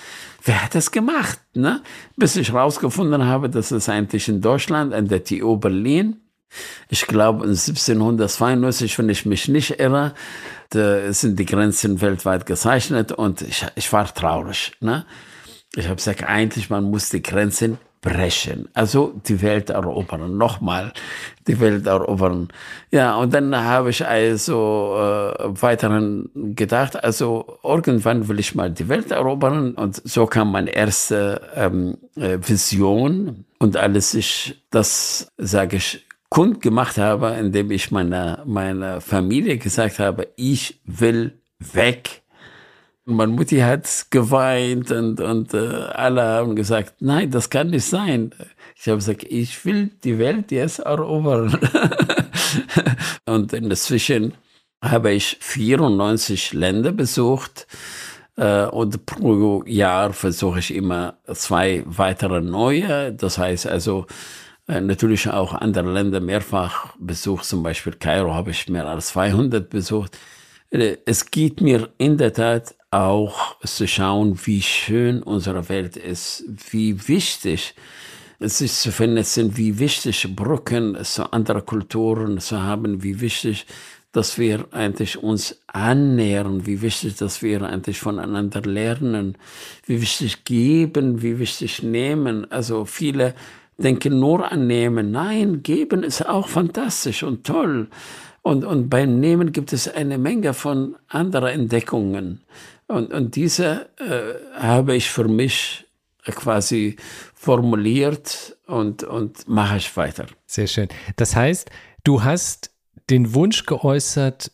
[0.47, 1.41] Wer hat das gemacht?
[1.55, 1.83] Ne?
[2.17, 6.21] Bis ich herausgefunden habe, dass es eigentlich in Deutschland, an der TU Berlin,
[6.89, 10.15] ich glaube, in 1792, wenn ich mich nicht irre,
[10.73, 14.73] sind die Grenzen weltweit gezeichnet und ich, ich war traurig.
[14.81, 15.05] Ne?
[15.75, 18.69] Ich habe gesagt, eigentlich, man muss die Grenzen brechen.
[18.73, 20.93] Also die Welt erobern, nochmal
[21.49, 22.49] die Welt erobern.
[22.93, 28.89] Ja, und dann habe ich also äh, weiterhin gedacht, also irgendwann will ich mal die
[28.89, 29.73] Welt erobern.
[29.75, 36.61] Und so kam meine erste ähm, äh, Vision und alles ich das, sage ich, kund
[36.61, 42.23] gemacht habe, indem ich meiner meiner Familie gesagt habe, ich will weg
[43.07, 48.35] meine Mutti hat geweint und, und äh, alle haben gesagt, nein, das kann nicht sein.
[48.75, 51.57] Ich habe gesagt, ich will die Welt jetzt erobern.
[53.27, 54.35] und inzwischen
[54.83, 57.67] habe ich 94 Länder besucht
[58.37, 63.13] äh, und pro Jahr versuche ich immer zwei weitere neue.
[63.13, 64.07] Das heißt also
[64.67, 67.45] äh, natürlich auch andere Länder mehrfach besucht.
[67.45, 70.19] Zum Beispiel Kairo habe ich mehr als 200 besucht.
[70.71, 76.45] Äh, es geht mir in der Tat auch zu schauen, wie schön unsere Welt ist,
[76.71, 77.75] wie wichtig
[78.39, 83.67] es ist zu vernetzen, wie wichtig Brücken zu anderen Kulturen zu haben, wie wichtig,
[84.13, 89.37] dass wir eigentlich uns annähern, wie wichtig, dass wir eigentlich voneinander lernen,
[89.85, 92.51] wie wichtig geben, wie wichtig nehmen.
[92.51, 93.35] Also viele
[93.79, 95.11] denken nur an nehmen.
[95.11, 97.89] Nein, geben ist auch fantastisch und toll.
[98.43, 102.41] Und, und beim Nehmen gibt es eine Menge von anderen Entdeckungen.
[102.89, 105.87] Und, und diese äh, habe ich für mich
[106.25, 106.97] quasi
[107.35, 110.27] formuliert und, und mache ich weiter.
[110.47, 110.89] Sehr schön.
[111.17, 111.71] Das heißt,
[112.05, 112.71] du hast
[113.11, 114.51] den Wunsch geäußert,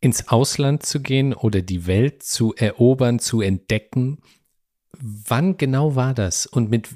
[0.00, 4.18] ins Ausland zu gehen oder die Welt zu erobern, zu entdecken.
[4.92, 6.46] Wann genau war das?
[6.46, 6.90] Und mit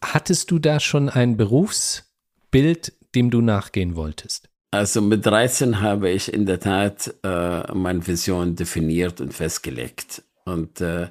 [0.00, 4.48] hattest du da schon ein Berufsbild, dem du nachgehen wolltest?
[4.74, 10.24] Also mit 13 habe ich in der Tat äh, meine Vision definiert und festgelegt.
[10.46, 11.06] Und äh,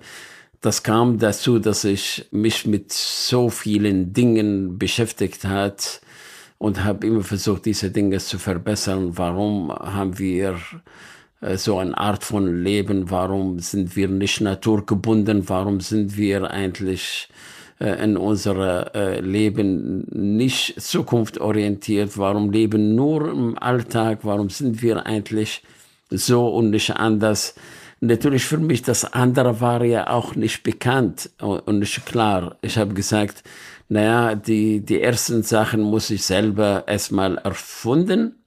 [0.60, 6.02] das kam dazu, dass ich mich mit so vielen Dingen beschäftigt hat
[6.58, 9.17] und habe immer versucht, diese Dinge zu verbessern.
[9.17, 10.58] Warum haben wir
[11.39, 13.10] äh, so eine Art von Leben?
[13.12, 15.47] Warum sind wir nicht naturgebunden?
[15.47, 17.30] Warum sind wir eigentlich
[17.84, 22.17] in unserem äh, Leben nicht zukunftsorientiert?
[22.17, 24.19] Warum leben nur im Alltag?
[24.24, 25.63] Warum sind wir eigentlich
[26.10, 27.56] so und nicht anders?
[28.00, 32.58] Natürlich für mich, das andere war ja auch nicht bekannt und nicht klar.
[32.62, 33.43] Ich habe gesagt,
[33.88, 38.43] naja, die, die ersten Sachen muss ich selber erstmal erfunden.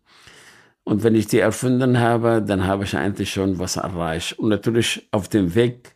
[0.85, 4.39] Und wenn ich die erfunden habe, dann habe ich eigentlich schon was erreicht.
[4.39, 5.95] Und natürlich auf dem Weg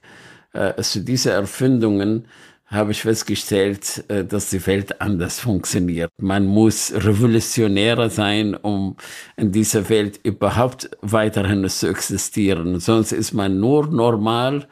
[0.52, 2.26] äh, zu diesen Erfindungen
[2.70, 6.10] habe ich festgestellt, äh, dass die Welt anders funktioniert.
[6.18, 8.96] Man muss revolutionärer sein, um
[9.36, 12.78] in dieser Welt überhaupt weiterhin zu existieren.
[12.78, 14.68] Sonst ist man nur normal.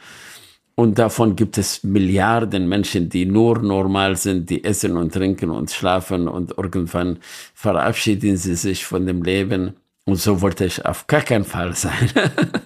[0.77, 5.73] Und davon gibt es Milliarden Menschen, die nur normal sind, die essen und trinken und
[5.73, 7.19] schlafen und irgendwann
[7.53, 9.73] verabschieden sie sich von dem Leben.
[10.05, 12.11] Und so wollte ich auf gar keinen Fall sein.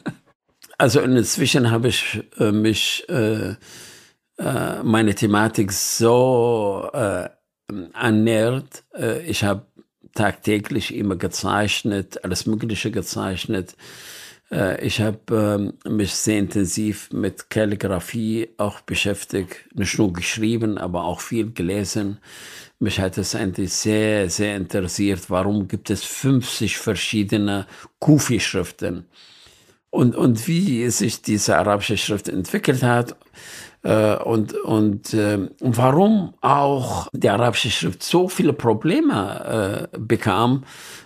[0.76, 3.54] also inzwischen habe ich äh, mich äh,
[4.42, 7.28] äh, meine Thematik so äh,
[7.94, 8.84] ernährt.
[8.94, 9.66] Äh, ich habe
[10.14, 13.76] tagtäglich immer gezeichnet, alles Mögliche gezeichnet.
[14.50, 21.04] Äh, ich habe ähm, mich sehr intensiv mit Kalligrafie auch beschäftigt, nicht nur geschrieben, aber
[21.04, 22.18] auch viel gelesen.
[22.78, 27.66] Mich hat es eigentlich sehr, sehr interessiert, warum gibt es 50 verschiedene
[28.00, 29.06] Kufi-Schriften
[29.90, 33.14] und, und wie sich diese arabische Schrift entwickelt hat
[33.82, 40.64] und, und, äh, warum auch die arabische Schrift so viele Probleme äh, bekam,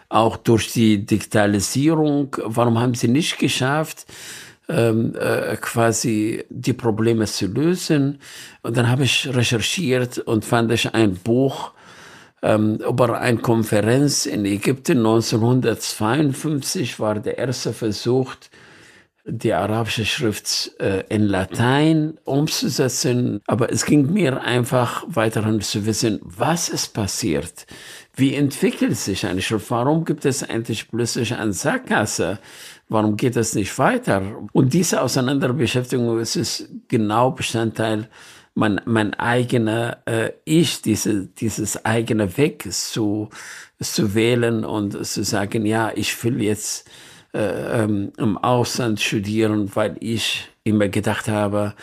[0.09, 2.37] auch durch die Digitalisierung.
[2.45, 4.07] Warum haben sie nicht geschafft,
[4.69, 8.21] ähm, äh, quasi die Probleme zu lösen?
[8.63, 11.73] Und dann habe ich recherchiert und fand ich ein Buch
[12.43, 18.35] ähm, über eine Konferenz in Ägypten 1952 war der erste Versuch,
[19.29, 23.41] die arabische Schrift äh, in Latein umzusetzen.
[23.47, 27.67] Aber es ging mir einfach weiterhin zu wissen, was ist passiert?
[28.15, 29.71] Wie entwickelt sich eine Schrift?
[29.71, 32.39] Warum gibt es eigentlich plötzlich eine Sackgasse?
[32.89, 34.23] Warum geht es nicht weiter?
[34.53, 38.09] Und diese Auseinanderbeschäftigung ist genau Bestandteil
[38.55, 43.29] mein, mein eigener äh, Ich, diese, dieses eigene Weg zu,
[43.81, 46.89] zu wählen und zu sagen, ja, ich will jetzt
[47.37, 51.75] äh, ähm, im Ausland studieren, weil ich immer gedacht habe,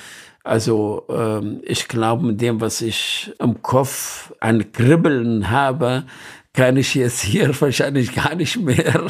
[0.44, 6.06] also ähm, ich glaube, mit dem, was ich im Kopf an Kribbeln habe,
[6.54, 9.08] kann ich jetzt hier wahrscheinlich gar nicht mehr.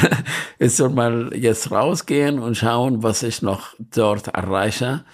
[0.58, 5.04] ich soll mal jetzt rausgehen und schauen, was ich noch dort erreiche.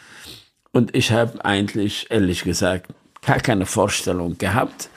[0.72, 2.92] Und ich habe eigentlich, ehrlich gesagt,
[3.26, 4.90] gar keine Vorstellung gehabt.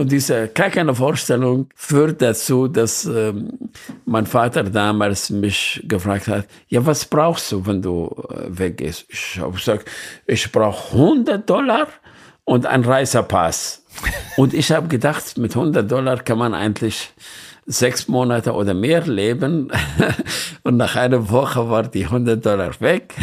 [0.00, 3.50] Und diese gar keine Vorstellung führt dazu, dass ähm,
[4.06, 9.04] mein Vater damals mich gefragt hat, ja, was brauchst du, wenn du äh, weggehst?
[9.10, 9.86] Ich habe gesagt,
[10.26, 11.88] ich brauche 100 Dollar
[12.44, 13.84] und einen Reisepass.
[14.38, 17.12] und ich habe gedacht, mit 100 Dollar kann man eigentlich
[17.66, 19.70] sechs Monate oder mehr leben.
[20.62, 23.14] und nach einer Woche war die 100 Dollar weg.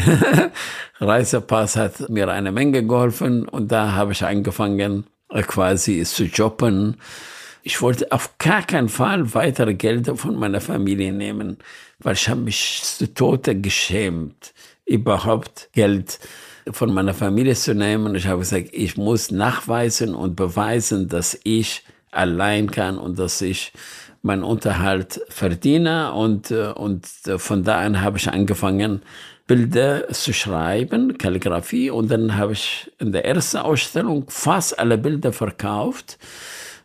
[0.99, 6.97] Reisepass hat mir eine Menge geholfen und da habe ich angefangen, quasi zu jobben.
[7.63, 11.57] Ich wollte auf gar keinen Fall weitere Gelder von meiner Familie nehmen,
[11.99, 14.53] weil ich habe mich zu Tode geschämt,
[14.85, 16.19] überhaupt Geld
[16.71, 18.15] von meiner Familie zu nehmen.
[18.15, 23.73] Ich habe gesagt, ich muss nachweisen und beweisen, dass ich allein kann und dass ich
[24.27, 26.13] meinen Unterhalt verdiene.
[26.13, 27.07] Und, äh, und
[27.37, 29.01] von da an habe ich angefangen,
[29.47, 31.89] Bilder zu schreiben, Kalligrafie.
[31.89, 36.19] Und dann habe ich in der ersten Ausstellung fast alle Bilder verkauft.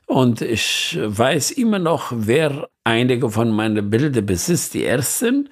[0.07, 5.49] Und ich weiß immer noch, wer einige von meinen Bildern besitzt, die ersten.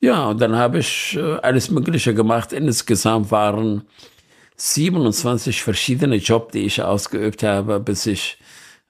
[0.00, 2.52] Ja, und dann habe ich äh, alles Mögliche gemacht.
[2.52, 3.82] Insgesamt waren
[4.56, 8.38] 27 verschiedene Jobs, die ich ausgeübt habe, bis ich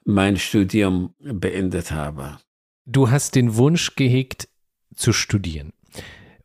[0.05, 2.37] mein Studium beendet habe.
[2.85, 4.49] Du hast den Wunsch gehegt
[4.95, 5.71] zu studieren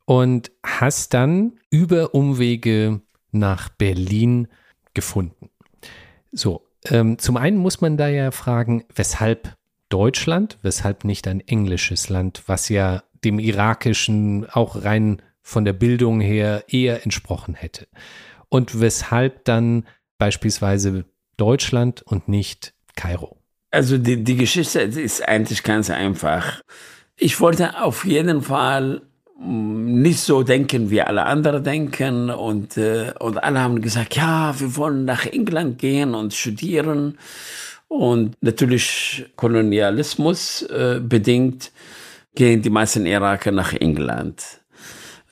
[0.05, 3.01] und hast dann über Umwege
[3.33, 4.49] nach Berlin
[4.95, 5.51] gefunden.
[6.33, 9.57] So, ähm, zum einen muss man da ja fragen, weshalb
[9.89, 16.21] Deutschland, weshalb nicht ein englisches Land, was ja dem irakischen auch rein von der Bildung
[16.21, 17.89] her eher entsprochen hätte.
[18.49, 19.87] Und weshalb dann
[20.19, 21.05] beispielsweise
[21.37, 23.38] Deutschland und nicht Kairo?
[23.71, 26.61] Also die, die Geschichte ist eigentlich ganz einfach.
[27.17, 29.03] Ich wollte auf jeden Fall
[29.41, 32.31] nicht so denken, wie alle anderen denken.
[32.31, 37.19] Und, äh, und alle haben gesagt, ja, wir wollen nach England gehen und studieren.
[37.89, 41.73] Und natürlich Kolonialismus äh, bedingt
[42.35, 44.61] gehen die meisten Iraker nach England.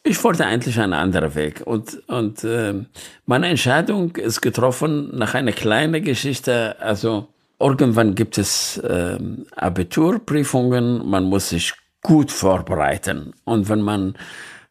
[0.03, 1.62] Ich wollte eigentlich einen anderen Weg.
[1.64, 2.74] Und, und äh,
[3.26, 6.76] meine Entscheidung ist getroffen nach einer kleinen Geschichte.
[6.80, 7.28] Also
[7.59, 9.19] irgendwann gibt es äh,
[9.57, 13.33] Abiturprüfungen, man muss sich gut vorbereiten.
[13.45, 14.15] Und wenn man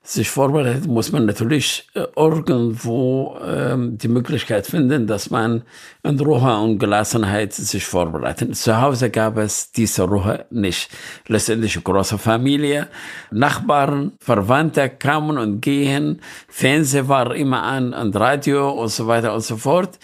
[0.05, 5.63] sich vorbereitet, muss man natürlich äh, irgendwo ähm, die Möglichkeit finden, dass man
[6.03, 8.55] in Ruhe und Gelassenheit sich vorbereitet.
[8.55, 10.91] Zu Hause gab es diese Ruhe nicht.
[11.27, 12.87] Letztendlich große Familie,
[13.31, 19.41] Nachbarn, Verwandte kamen und gehen, Fernsehen war immer an und Radio und so weiter und
[19.41, 19.97] so fort.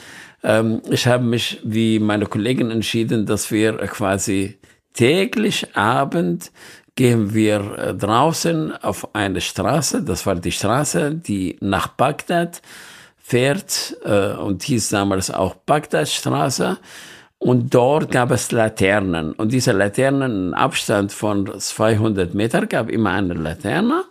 [0.43, 4.57] Ähm, ich habe mich wie meine Kollegen entschieden, dass wir quasi
[4.93, 6.51] täglich Abend
[6.95, 12.61] gehen wir äh, draußen auf eine Straße, das war die Straße, die nach Bagdad
[13.17, 16.77] fährt äh, und hieß damals auch Bagdadstraße.
[17.39, 19.31] Und dort gab es Laternen.
[19.33, 24.03] Und diese Laternen, im Abstand von 200 Meter, gab immer eine Laterne.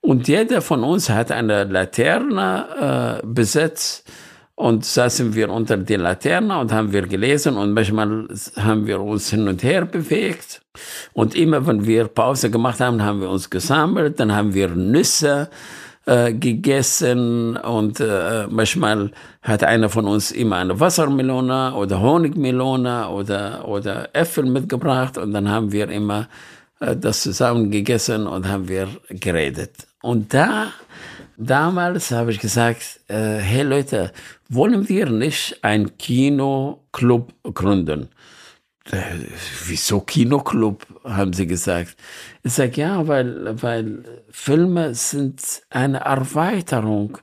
[0.00, 4.08] Und jeder von uns hat eine Laterne äh, besetzt
[4.56, 8.26] und saßen wir unter die Laterne und haben wir gelesen und manchmal
[8.56, 10.62] haben wir uns hin und her bewegt.
[11.12, 15.50] Und immer, wenn wir Pause gemacht haben, haben wir uns gesammelt, dann haben wir Nüsse
[16.06, 19.10] äh, gegessen und äh, manchmal
[19.42, 25.50] hat einer von uns immer eine Wassermelone oder Honigmelone oder, oder Äpfel mitgebracht und dann
[25.50, 26.28] haben wir immer
[26.80, 29.86] äh, das zusammen gegessen und haben wir geredet.
[30.00, 30.68] Und da
[31.38, 34.10] Damals habe ich gesagt, äh, hey Leute,
[34.48, 38.08] wollen wir nicht ein Kinoclub gründen?
[38.90, 39.02] Äh,
[39.66, 41.96] wieso Kinoclub, haben sie gesagt.
[42.42, 47.18] Ich sage, ja, weil, weil Filme sind eine Erweiterung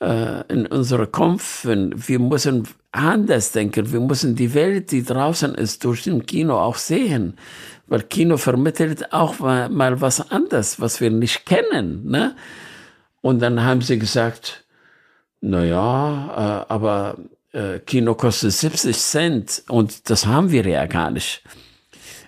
[0.00, 1.64] äh, in unserer Kopf.
[1.64, 3.92] Wir müssen anders denken.
[3.92, 7.38] Wir müssen die Welt, die draußen ist, durch den Kino auch sehen.
[7.86, 12.06] Weil Kino vermittelt auch mal, mal was anderes, was wir nicht kennen.
[12.08, 12.36] Ne?
[13.22, 14.64] Und dann haben sie gesagt,
[15.40, 17.18] na ja, äh, aber
[17.52, 21.42] äh, Kino kostet 70 Cent und das haben wir ja gar nicht.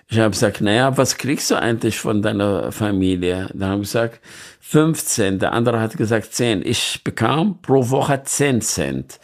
[0.09, 3.49] Ich habe gesagt, naja, was kriegst du eigentlich von deiner Familie?
[3.53, 4.19] Dann haben sie gesagt,
[4.59, 5.39] 15.
[5.39, 6.63] Der andere hat gesagt 10.
[6.65, 9.19] Ich bekam pro Woche 10 Cent.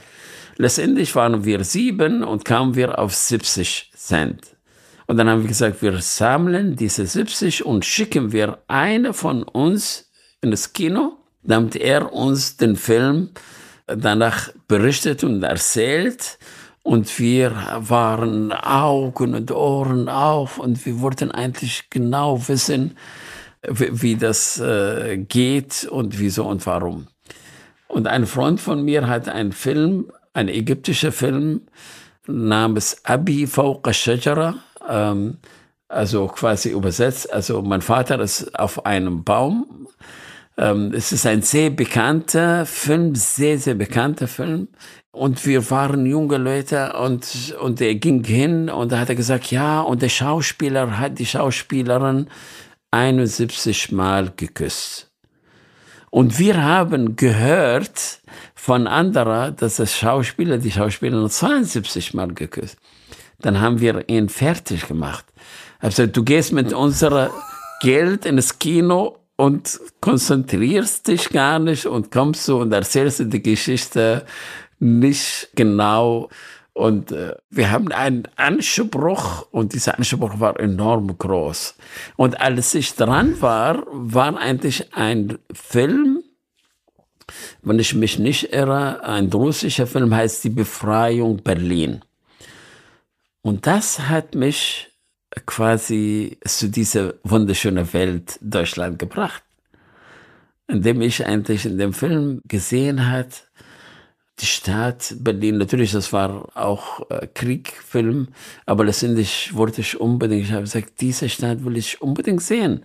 [0.58, 4.56] Letztendlich waren wir sieben und kamen wir auf 70 Cent.
[5.06, 10.12] Und dann haben wir gesagt, wir sammeln diese 70 und schicken wir eine von uns
[10.42, 13.30] in das Kino damit er uns den Film
[13.96, 16.38] danach berichtet und erzählt.
[16.84, 22.98] Und wir waren Augen und Ohren auf und wir wollten eigentlich genau wissen,
[23.68, 27.08] wie, wie das äh, geht und wieso und warum.
[27.88, 31.62] Und ein Freund von mir hat einen Film ein ägyptischer Film
[32.28, 34.56] namens Abi Fawqa Shajara,
[34.88, 35.38] ähm,
[35.88, 39.88] also quasi übersetzt, also mein Vater ist auf einem Baum.
[40.60, 44.68] Ähm, es ist ein sehr bekannter Film, sehr, sehr bekannter Film.
[45.12, 49.51] Und wir waren junge Leute und, und er ging hin und da hat er gesagt,
[49.51, 52.28] ja, und der Schauspieler hat die Schauspielerin
[52.91, 55.10] 71 Mal geküsst.
[56.12, 58.20] Und wir haben gehört
[58.53, 62.78] von anderer, dass der Schauspieler die Schauspielerin 72 Mal geküsst.
[63.39, 65.26] Dann haben wir ihn fertig gemacht.
[65.80, 67.32] Also du gehst mit unserer
[67.82, 74.26] Geld ins Kino und konzentrierst dich gar nicht und kommst so und erzählst die Geschichte
[74.80, 76.28] nicht genau.
[76.74, 81.76] Und äh, wir haben einen Anspruch und dieser Anspruch war enorm groß.
[82.18, 86.22] Und als ich dran war, war eigentlich ein Film,
[87.62, 92.02] wenn ich mich nicht irre, ein russischer Film heißt Die Befreiung Berlin.
[93.42, 94.89] Und das hat mich
[95.45, 99.43] quasi zu dieser wunderschönen Welt Deutschland gebracht.
[100.67, 103.45] Indem ich eigentlich in dem Film gesehen hat,
[104.39, 108.30] die Stadt Berlin, natürlich, das war auch äh, Kriegfilm,
[108.65, 112.84] aber letztendlich wollte ich unbedingt, ich habe gesagt, diese Stadt will ich unbedingt sehen.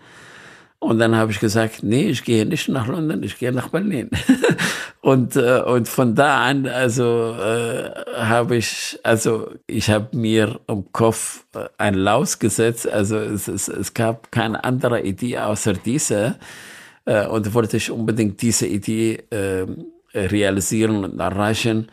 [0.85, 4.11] Und dann habe ich gesagt, nee, ich gehe nicht nach London, ich gehe nach Berlin.
[5.01, 10.93] und, äh, und von da an, also äh, habe ich, also ich habe mir im
[10.93, 16.37] Kopf äh, ein Laus gesetzt, also es, es, es gab keine andere Idee außer diese.
[17.07, 19.66] Äh, und wollte ich unbedingt diese Idee äh,
[20.12, 21.89] realisieren und erreichen.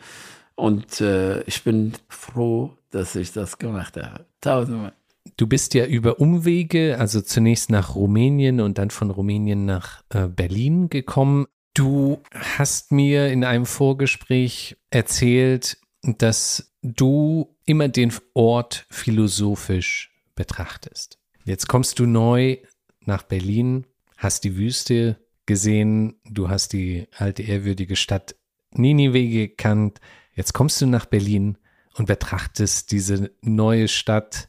[0.54, 4.26] Und äh, ich bin froh, dass ich das gemacht habe.
[4.42, 4.92] Tausendmal.
[5.36, 10.28] Du bist ja über Umwege, also zunächst nach Rumänien und dann von Rumänien nach äh,
[10.28, 11.46] Berlin gekommen.
[11.74, 21.18] Du hast mir in einem Vorgespräch erzählt, dass du immer den Ort philosophisch betrachtest.
[21.44, 22.58] Jetzt kommst du neu
[23.04, 28.36] nach Berlin, hast die Wüste gesehen, du hast die alte ehrwürdige Stadt
[28.74, 30.00] Ninive gekannt.
[30.34, 31.58] Jetzt kommst du nach Berlin
[31.94, 34.48] und betrachtest diese neue Stadt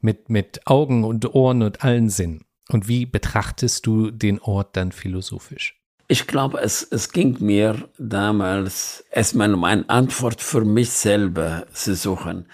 [0.00, 2.44] mit, mit Augen und Ohren und allen Sinnen.
[2.68, 5.78] Und wie betrachtest du den Ort dann philosophisch?
[6.10, 11.94] Ich glaube, es, es ging mir damals erstmal um eine Antwort für mich selber zu
[11.94, 12.46] suchen,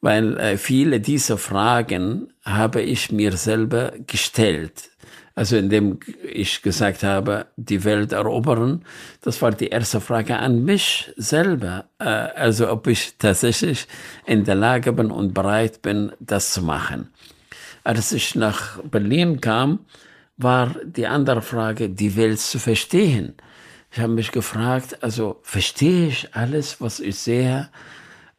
[0.00, 4.90] weil äh, viele dieser Fragen habe ich mir selber gestellt.
[5.36, 8.86] Also indem ich gesagt habe, die Welt erobern,
[9.20, 11.84] das war die erste Frage an mich selber.
[11.98, 13.86] Äh, also ob ich tatsächlich
[14.24, 17.10] in der Lage bin und bereit bin, das zu machen.
[17.84, 19.80] Als ich nach Berlin kam,
[20.38, 23.34] war die andere Frage, die Welt zu verstehen.
[23.92, 27.68] Ich habe mich gefragt, also verstehe ich alles, was ich sehe?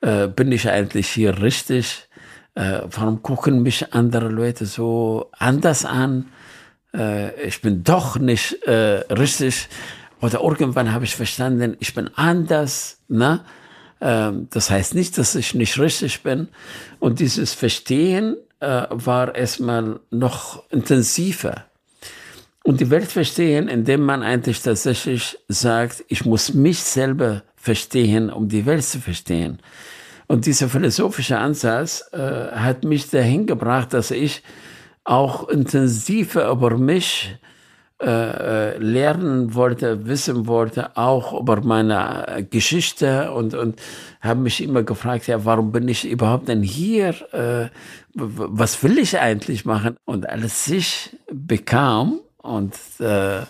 [0.02, 2.08] Äh, bin ich eigentlich hier richtig?
[2.56, 6.32] Äh, warum gucken mich andere Leute so anders an?
[6.98, 9.70] Äh, ich bin doch nicht äh, richtig.
[10.22, 12.98] Oder irgendwann habe ich verstanden, ich bin anders.
[13.08, 13.42] Ne?
[14.02, 16.48] Ähm, das heißt nicht, dass ich nicht richtig bin.
[17.00, 21.66] Und dieses Verstehen äh, war erstmal noch intensiver.
[22.64, 28.50] Und die Welt verstehen, indem man eigentlich tatsächlich sagt, ich muss mich selber verstehen, um
[28.50, 29.60] die Welt zu verstehen.
[30.28, 34.44] Und dieser philosophische Ansatz äh, hat mich dahin gebracht, dass ich
[35.08, 37.38] auch intensiver über mich
[38.00, 43.82] äh, äh, lernen wollte, wissen wollte, auch über meine Geschichte und, und
[44.22, 47.16] habe mich immer gefragt, ja, warum bin ich überhaupt denn hier?
[47.34, 47.70] Äh,
[48.14, 49.96] was will ich eigentlich machen?
[50.06, 53.42] Und als ich bekam und, äh,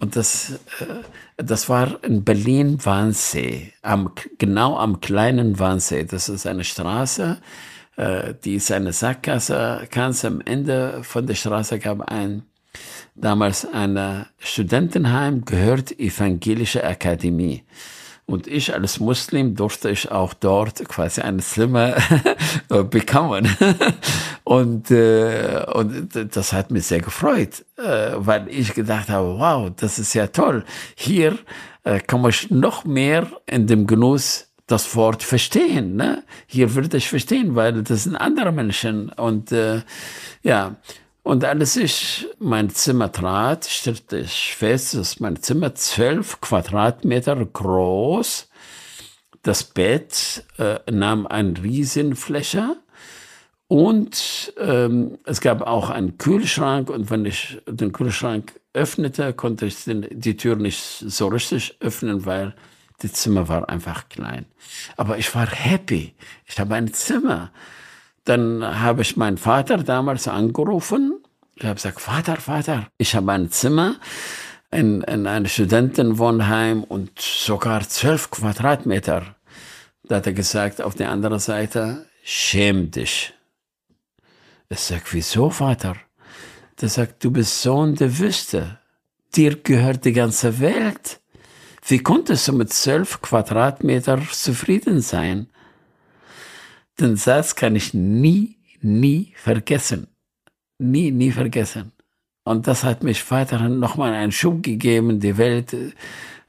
[0.00, 6.04] und das, äh, das war in Berlin-Wannsee, am, genau am kleinen Wannsee.
[6.04, 9.86] Das ist eine Straße, äh, die ist eine Sackgasse.
[9.90, 12.42] Ganz am Ende von der Straße gab ein
[13.14, 17.64] damals ein Studentenheim, gehört Evangelische Akademie.
[18.24, 21.96] Und ich als Muslim durfte ich auch dort quasi ein Zimmer
[22.90, 23.48] bekommen.
[24.44, 29.98] und, äh, und das hat mich sehr gefreut, äh, weil ich gedacht habe, wow, das
[29.98, 30.64] ist ja toll.
[30.94, 31.36] Hier
[31.82, 35.96] äh, kann man noch mehr in dem Genuss das Wort verstehen.
[35.96, 36.22] Ne?
[36.46, 39.10] Hier würde ich verstehen, weil das sind andere Menschen.
[39.10, 39.82] Und äh,
[40.42, 40.76] ja,
[41.22, 48.48] und als ich mein Zimmer trat, stellte ich fest, dass mein Zimmer zwölf Quadratmeter groß.
[49.42, 52.76] Das Bett äh, nahm eine Riesenfläche
[53.72, 56.90] und ähm, es gab auch einen Kühlschrank.
[56.90, 62.26] Und wenn ich den Kühlschrank öffnete, konnte ich den, die Tür nicht so richtig öffnen,
[62.26, 62.54] weil
[63.02, 64.46] Das Zimmer war einfach klein.
[64.96, 66.14] Aber ich war happy.
[66.46, 67.50] Ich habe ein Zimmer.
[68.24, 71.18] Dann habe ich meinen Vater damals angerufen.
[71.56, 73.96] Ich habe gesagt, Vater, Vater, ich habe ein Zimmer
[74.70, 79.34] in, in einem Studentenwohnheim und sogar zwölf Quadratmeter.
[80.04, 83.34] Da hat er gesagt, auf der anderen Seite, schäm dich.
[84.68, 85.96] Ich sag, wieso, Vater?
[86.80, 88.78] Der sagt, du bist Sohn der Wüste.
[89.34, 91.21] Dir gehört die ganze Welt.
[91.84, 95.48] Wie konntest du mit zwölf Quadratmeter zufrieden sein?
[97.00, 100.06] Den Satz kann ich nie, nie vergessen.
[100.78, 101.92] Nie, nie vergessen.
[102.44, 105.76] Und das hat mich weiterhin nochmal einen Schub gegeben, die Welt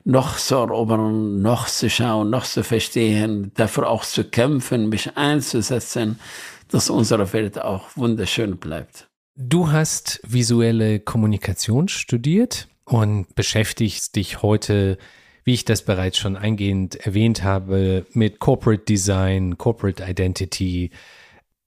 [0.03, 6.19] noch zu erobern, noch zu schauen, noch zu verstehen, dafür auch zu kämpfen, mich einzusetzen,
[6.67, 9.07] dass unsere Welt auch wunderschön bleibt.
[9.35, 14.97] Du hast visuelle Kommunikation studiert und beschäftigst dich heute,
[15.43, 20.91] wie ich das bereits schon eingehend erwähnt habe, mit Corporate Design, Corporate Identity.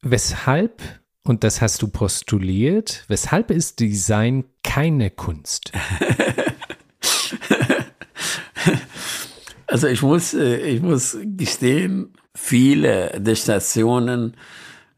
[0.03, 0.83] Weshalb,
[1.25, 5.73] und das hast du postuliert, weshalb ist Design keine Kunst?
[9.67, 14.37] Also ich muss, äh, ich muss gestehen, viele der Stationen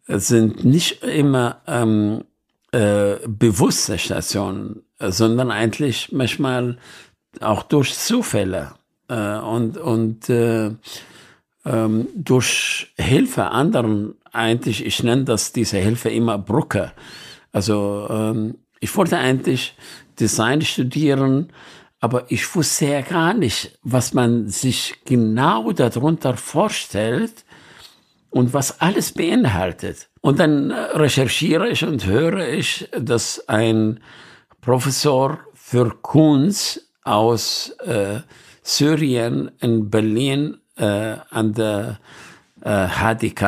[0.06, 2.24] sind nicht immer ähm,
[2.72, 6.78] äh, bewusste Stationen, sondern eigentlich manchmal
[7.42, 8.72] auch durch Zufälle
[9.08, 10.70] äh, und, und äh,
[11.64, 14.14] ähm, durch Hilfe anderen.
[14.32, 16.92] Eigentlich, ich nenne das diese Hilfe immer Brücke.
[17.52, 19.74] Also ähm, ich wollte eigentlich
[20.20, 21.52] Design studieren,
[22.00, 27.44] aber ich wusste ja gar nicht, was man sich genau darunter vorstellt
[28.30, 30.08] und was alles beinhaltet.
[30.20, 34.00] Und dann recherchiere ich und höre ich, dass ein
[34.60, 38.20] Professor für Kunst aus äh,
[38.62, 41.98] Syrien in Berlin äh, an der
[42.62, 43.42] äh, HDK,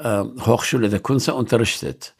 [0.00, 2.14] äh, Hochschule der Kunst, unterrichtet.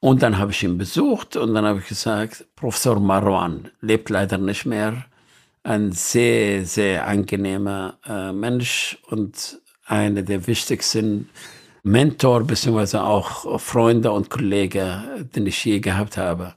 [0.00, 4.38] Und dann habe ich ihn besucht und dann habe ich gesagt, Professor Marwan lebt leider
[4.38, 5.04] nicht mehr.
[5.62, 11.28] Ein sehr, sehr angenehmer äh, Mensch und einer der wichtigsten
[11.82, 16.54] Mentor beziehungsweise auch Freunde und Kollegen, den ich je gehabt habe.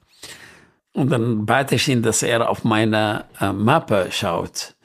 [0.93, 4.75] Und dann bat ich ihn, dass er auf meine äh, Mappe schaut.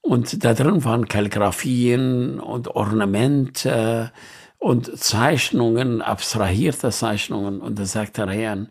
[0.00, 4.12] Und da drin waren Kalligraphien und Ornamente
[4.58, 7.60] und Zeichnungen, abstrahierte Zeichnungen.
[7.60, 8.66] Und da sagt er, Herr,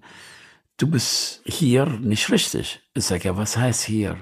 [0.78, 2.82] du bist hier nicht richtig.
[2.94, 4.18] Ich sage, ja, was heißt hier?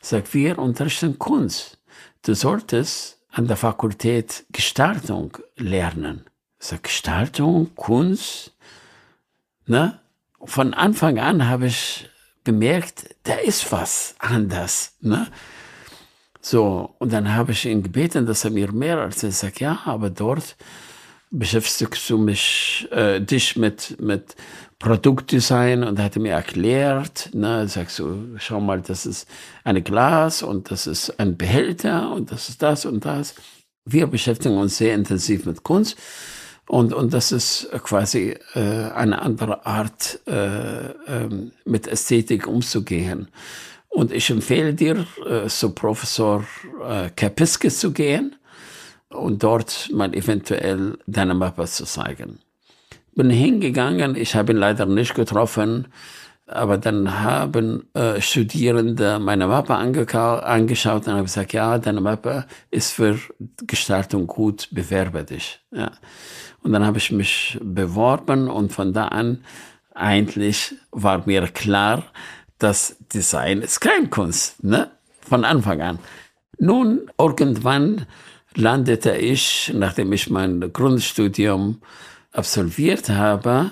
[0.00, 1.78] Ich sage, wir unterrichten Kunst.
[2.22, 6.24] Du solltest an der Fakultät Gestaltung lernen.
[6.60, 8.54] Ich sage, Gestaltung, Kunst.
[9.66, 9.98] Ne?
[10.44, 12.08] Von Anfang an habe ich
[12.44, 14.94] bemerkt, da ist was anders.
[15.00, 15.28] Ne?
[16.40, 19.80] So, und dann habe ich ihn gebeten, dass er mir mehr als er sagt, ja,
[19.84, 20.56] aber dort
[21.30, 24.36] beschäftigst du mich, äh, dich mit, mit
[24.78, 29.28] Produktdesign und hat mir erklärt, ne, sagst du, schau mal, das ist
[29.62, 33.36] ein Glas und das ist ein Behälter und das ist das und das.
[33.84, 35.96] Wir beschäftigen uns sehr intensiv mit Kunst
[36.68, 43.28] und, und das ist quasi äh, eine andere Art, äh, äh, mit Ästhetik umzugehen.
[43.88, 46.44] Und ich empfehle dir, äh, zu Professor
[46.88, 48.36] äh, Kapiske zu gehen
[49.10, 52.38] und dort mal eventuell deine Mappe zu zeigen.
[53.14, 55.88] Bin hingegangen, ich habe ihn leider nicht getroffen,
[56.46, 62.92] aber dann haben äh, Studierende meine Mappe angeschaut und haben gesagt, ja, deine Mappe ist
[62.92, 63.18] für
[63.66, 65.60] Gestaltung gut, bewerbe dich.
[65.70, 65.92] Ja.
[66.62, 69.44] Und dann habe ich mich beworben und von da an
[69.94, 72.04] eigentlich war mir klar,
[72.58, 74.90] dass Design ist kein Kunst, ne?
[75.20, 75.98] Von Anfang an.
[76.58, 78.06] Nun, irgendwann
[78.54, 81.80] landete ich, nachdem ich mein Grundstudium
[82.32, 83.70] absolviert habe,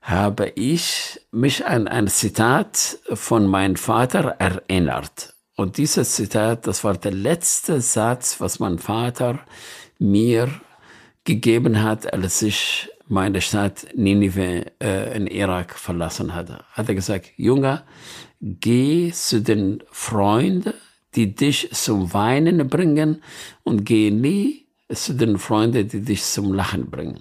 [0.00, 5.34] habe ich mich an ein Zitat von meinem Vater erinnert.
[5.56, 9.40] Und dieses Zitat, das war der letzte Satz, was mein Vater
[9.98, 10.48] mir
[11.26, 16.64] gegeben hat, als ich meine Stadt Ninive äh, in Irak verlassen hatte.
[16.72, 17.82] Hat er gesagt, Junge,
[18.40, 20.72] geh zu den Freunden,
[21.14, 23.22] die dich zum Weinen bringen
[23.62, 27.20] und geh nie zu den Freunden, die dich zum Lachen bringen.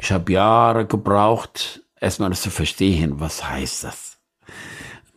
[0.00, 4.18] Ich habe Jahre gebraucht, erstmal zu verstehen, was heißt das.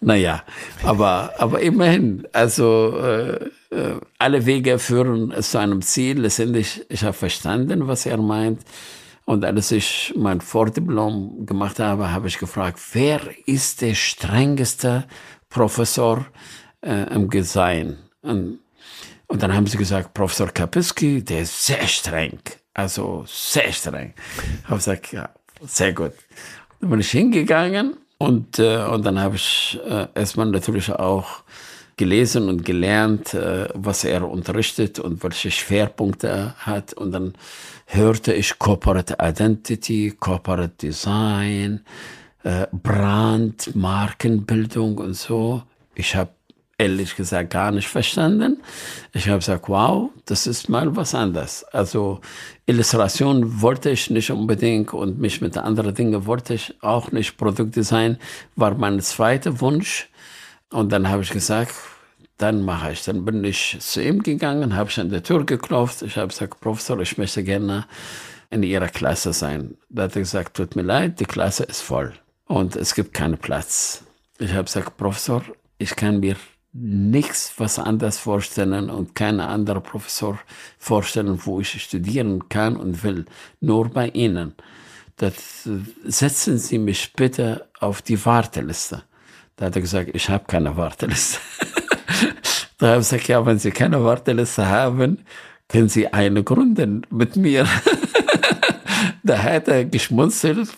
[0.01, 0.43] Naja,
[0.83, 3.49] aber, aber immerhin, also äh,
[4.17, 6.19] alle Wege führen zu einem Ziel.
[6.21, 8.61] Letztendlich, ich habe verstanden, was er meint.
[9.25, 15.05] Und als ich mein Vordiplom gemacht habe, habe ich gefragt, wer ist der strengeste
[15.49, 16.25] Professor
[16.81, 17.97] äh, im Design?
[18.21, 18.59] Und,
[19.27, 22.39] Und dann haben sie gesagt, Professor Kapiski, der ist sehr streng.
[22.73, 24.13] Also sehr streng.
[24.61, 25.29] Ich habe gesagt, ja,
[25.61, 26.13] sehr gut.
[26.79, 31.43] Dann bin ich hingegangen und, äh, und dann habe ich äh, erstmal natürlich auch
[31.97, 36.93] gelesen und gelernt, äh, was er unterrichtet und welche Schwerpunkte er hat.
[36.93, 37.33] Und dann
[37.87, 41.81] hörte ich Corporate Identity, Corporate Design,
[42.43, 45.63] äh, Brand, Markenbildung und so.
[45.95, 46.31] Ich habe
[46.77, 48.61] ehrlich gesagt gar nicht verstanden.
[49.13, 51.63] Ich habe gesagt, wow, das ist mal was anderes.
[51.65, 52.19] Also
[52.65, 57.37] Illustration wollte ich nicht unbedingt und mich mit anderen Dingen wollte ich auch nicht.
[57.37, 58.17] Produktdesign
[58.55, 60.09] war mein zweiter Wunsch.
[60.73, 61.75] Und dann habe ich gesagt,
[62.39, 63.05] dann mache ich.
[63.05, 66.01] Dann bin ich zu ihm gegangen, habe ich an der Tür geklopft.
[66.01, 67.85] Ich habe gesagt, Professor, ich möchte gerne
[68.49, 69.77] in Ihrer Klasse sein.
[69.89, 72.13] Da hat er gesagt, tut mir leid, die Klasse ist voll
[72.47, 74.03] und es gibt keinen Platz.
[74.39, 75.43] Ich habe gesagt, Professor,
[75.77, 76.35] ich kann mir
[76.73, 80.39] nichts was anderes vorstellen und kein anderer Professor
[80.79, 83.25] vorstellen, wo ich studieren kann und will,
[83.61, 84.55] nur bei Ihnen.
[85.17, 85.69] Das,
[86.03, 89.03] setzen Sie mich bitte auf die Warteliste.
[89.55, 91.39] Da hat er gesagt, ich habe keine Warteliste.
[92.77, 95.25] da habe ich gesagt, ja, wenn Sie keine Warteliste haben,
[95.67, 97.67] können Sie eine gründen mit mir.
[99.23, 100.69] da hat er geschmunzelt,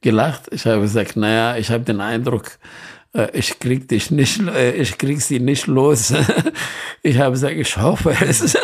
[0.00, 0.44] gelacht.
[0.52, 2.58] Ich habe gesagt, naja, ich habe den Eindruck,
[3.14, 6.12] äh, ich krieg dich nicht, äh, ich krieg sie nicht los.
[7.06, 8.56] Ich habe gesagt, ich hoffe es.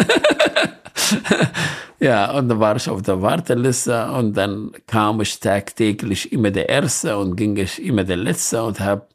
[2.00, 6.70] Ja, und dann war ich auf der Warteliste und dann kam ich tagtäglich immer der
[6.70, 9.06] Erste und ging ich immer der Letzte und habe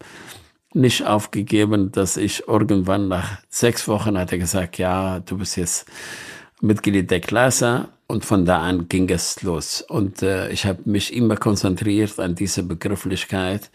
[0.75, 5.87] nicht aufgegeben, dass ich irgendwann nach sechs Wochen hatte gesagt, ja, du bist jetzt
[6.61, 9.81] Mitglied der Klasse und von da an ging es los.
[9.81, 13.71] Und äh, ich habe mich immer konzentriert an diese Begrifflichkeit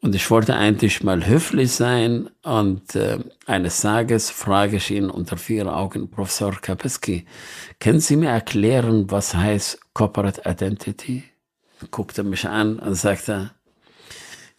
[0.00, 5.36] und ich wollte eigentlich mal höflich sein und äh, eines Tages frage ich ihn unter
[5.38, 7.24] vier Augen, Professor Kapeski,
[7.80, 11.24] können Sie mir erklären, was heißt Corporate Identity?
[11.90, 13.50] Guckte mich an und sagte,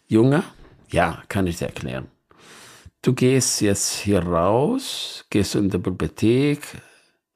[0.06, 0.42] Junge,
[0.90, 2.08] ja, kann ich dir erklären.
[3.02, 6.60] Du gehst jetzt hier raus, gehst in die Bibliothek,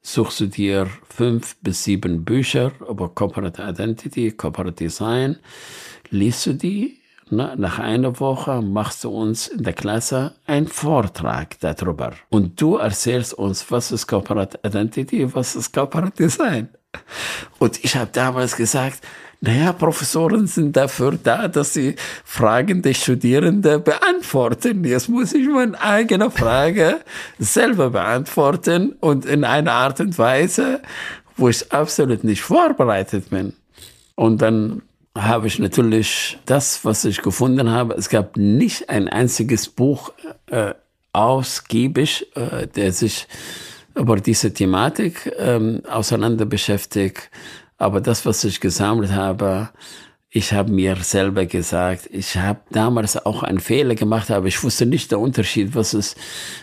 [0.01, 5.37] suchst du dir fünf bis sieben Bücher über Corporate Identity, Corporate Design,
[6.09, 11.59] liest du die na, nach einer Woche machst du uns in der Klasse einen Vortrag
[11.61, 12.13] darüber.
[12.29, 16.69] Und du erzählst uns, was ist Corporate Identity, was ist Corporate Design.
[17.59, 18.99] Und ich habe damals gesagt,
[19.45, 24.85] naja, Professoren sind dafür da, dass sie Fragen der Studierenden beantworten.
[24.85, 27.01] Jetzt muss ich meine eigene Frage
[27.39, 30.81] selber beantworten und in einer Art und Weise,
[31.35, 33.51] wo ich absolut nicht vorbereitet bin.
[34.15, 34.81] Und dann
[35.17, 37.95] habe ich natürlich das, was ich gefunden habe.
[37.95, 40.13] Es gab nicht ein einziges Buch
[40.47, 40.73] äh,
[41.11, 43.27] ausgiebig, äh, der sich
[43.95, 47.29] über diese Thematik ähm, auseinander beschäftigt.
[47.77, 49.69] Aber das, was ich gesammelt habe,
[50.35, 54.87] ich habe mir selber gesagt, ich habe damals auch einen Fehler gemacht, aber ich wusste
[54.87, 56.17] nicht der Unterschied, was ist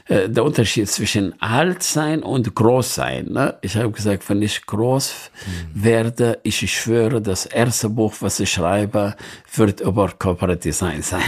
[0.09, 3.27] äh, der Unterschied zwischen alt sein und groß sein.
[3.27, 3.57] Ne?
[3.63, 5.85] Ich habe gesagt, wenn ich groß mhm.
[5.85, 9.15] werde, ich schwöre, das erste Buch, was ich schreibe,
[9.55, 11.23] wird über Corporate Design sein.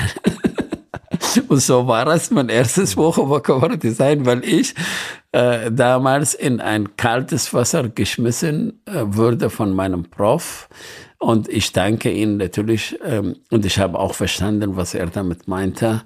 [1.48, 4.74] und so war es mein erstes Buch über Corporate Design, weil ich
[5.32, 10.68] äh, damals in ein kaltes Wasser geschmissen äh, wurde von meinem Prof
[11.18, 16.02] und ich danke Ihnen natürlich ähm, und ich habe auch verstanden, was er damit meinte.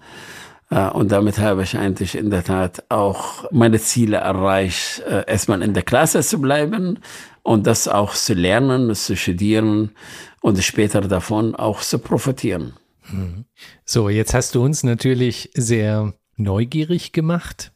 [0.71, 5.63] Äh, und damit habe ich eigentlich in der Tat auch meine Ziele erreicht, äh, erstmal
[5.63, 6.99] in der Klasse zu bleiben
[7.43, 9.93] und das auch zu lernen, zu studieren
[10.41, 12.75] und später davon auch zu profitieren.
[13.11, 13.47] Mhm.
[13.85, 17.73] So, jetzt hast du uns natürlich sehr neugierig gemacht.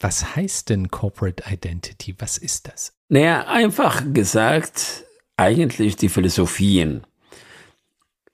[0.00, 2.14] Was heißt denn Corporate Identity?
[2.18, 2.94] Was ist das?
[3.10, 5.04] Naja, einfach gesagt,
[5.36, 7.06] eigentlich die Philosophien.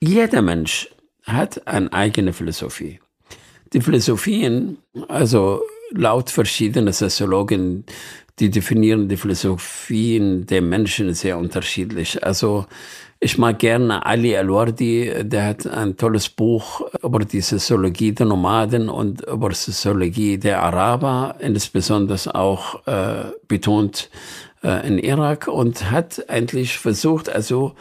[0.01, 0.89] Jeder Mensch
[1.25, 3.01] hat eine eigene Philosophie.
[3.73, 7.85] Die Philosophien, also laut verschiedener Soziologen,
[8.39, 12.23] die definieren die Philosophien der Menschen sehr unterschiedlich.
[12.23, 12.67] Also
[13.19, 18.89] ich mag gerne Ali Al-Wardi, der hat ein tolles Buch über die Soziologie der Nomaden
[18.89, 24.11] und über die Soziologie der Araber, insbesondere auch äh, betont
[24.63, 27.75] äh, in Irak und hat eigentlich versucht, also,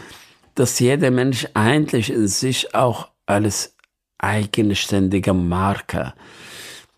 [0.56, 3.76] dass jeder Mensch eigentlich in sich auch als
[4.18, 6.14] eigenständige Marke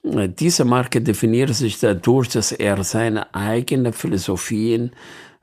[0.03, 4.91] äh, diese Marke definiert sich dadurch, dass er seine eigenen Philosophien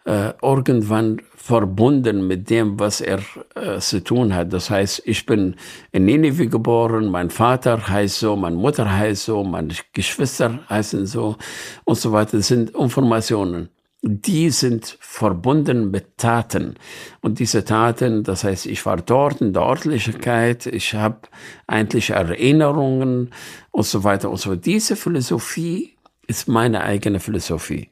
[0.04, 3.20] äh, irgendwann verbunden mit dem, was er
[3.54, 4.50] äh, zu tun hat.
[4.54, 5.56] Das heißt, ich bin
[5.92, 11.36] in Nineveh geboren, mein Vater heißt so, meine Mutter heißt so, meine Geschwister heißen so
[11.84, 12.38] und so weiter.
[12.38, 13.68] Das sind Informationen.
[14.00, 16.76] Die sind verbunden mit Taten.
[17.20, 21.18] Und diese Taten, das heißt, ich war dort in der Örtlichkeit, ich habe
[21.66, 23.32] eigentlich Erinnerungen
[23.70, 24.64] und so weiter und so fort.
[24.64, 25.94] Diese Philosophie
[26.26, 27.90] ist meine eigene Philosophie.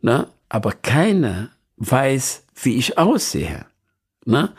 [0.00, 0.28] Ne?
[0.48, 3.66] Aber keiner weiß, wie ich aussehe.
[4.24, 4.52] Ne?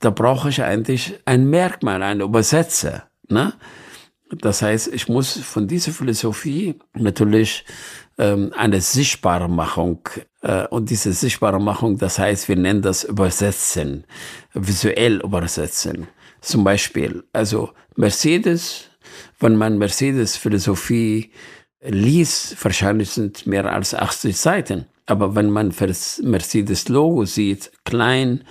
[0.00, 3.08] Da brauche ich eigentlich ein Merkmal, einen Übersetzer.
[3.28, 3.54] Ne?
[4.30, 7.64] Das heißt, ich muss von dieser Philosophie natürlich
[8.18, 10.00] ähm, eine sichtbare Machung
[10.42, 14.04] äh, und diese sichtbare Machung, das heißt, wir nennen das Übersetzen,
[14.52, 16.08] visuell übersetzen.
[16.40, 18.90] Zum Beispiel, also Mercedes,
[19.38, 21.32] wenn man Mercedes Philosophie
[21.80, 24.86] liest, wahrscheinlich sind mehr als 80 Seiten.
[25.06, 25.72] Aber wenn man
[26.22, 28.44] Mercedes Logo sieht, klein,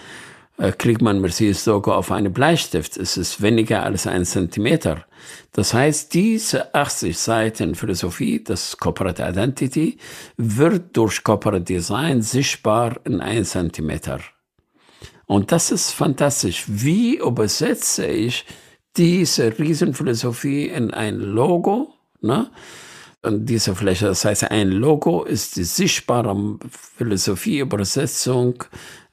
[0.58, 2.96] äh, kriegt man Mercedes Logo auf einen Bleistift.
[2.96, 5.06] Es ist weniger als ein Zentimeter.
[5.52, 9.98] Das heißt, diese 80 Seiten Philosophie, das Corporate Identity,
[10.38, 14.22] wird durch Corporate Design sichtbar in ein Zentimeter.
[15.26, 16.66] Und das ist fantastisch.
[16.68, 18.46] Wie übersetze ich
[18.96, 21.94] diese Riesenphilosophie in ein Logo?
[22.22, 22.50] Ne?
[23.26, 26.60] Und diese Fläche, das heißt, ein Logo ist die sichtbare
[26.98, 28.64] Philosophieübersetzung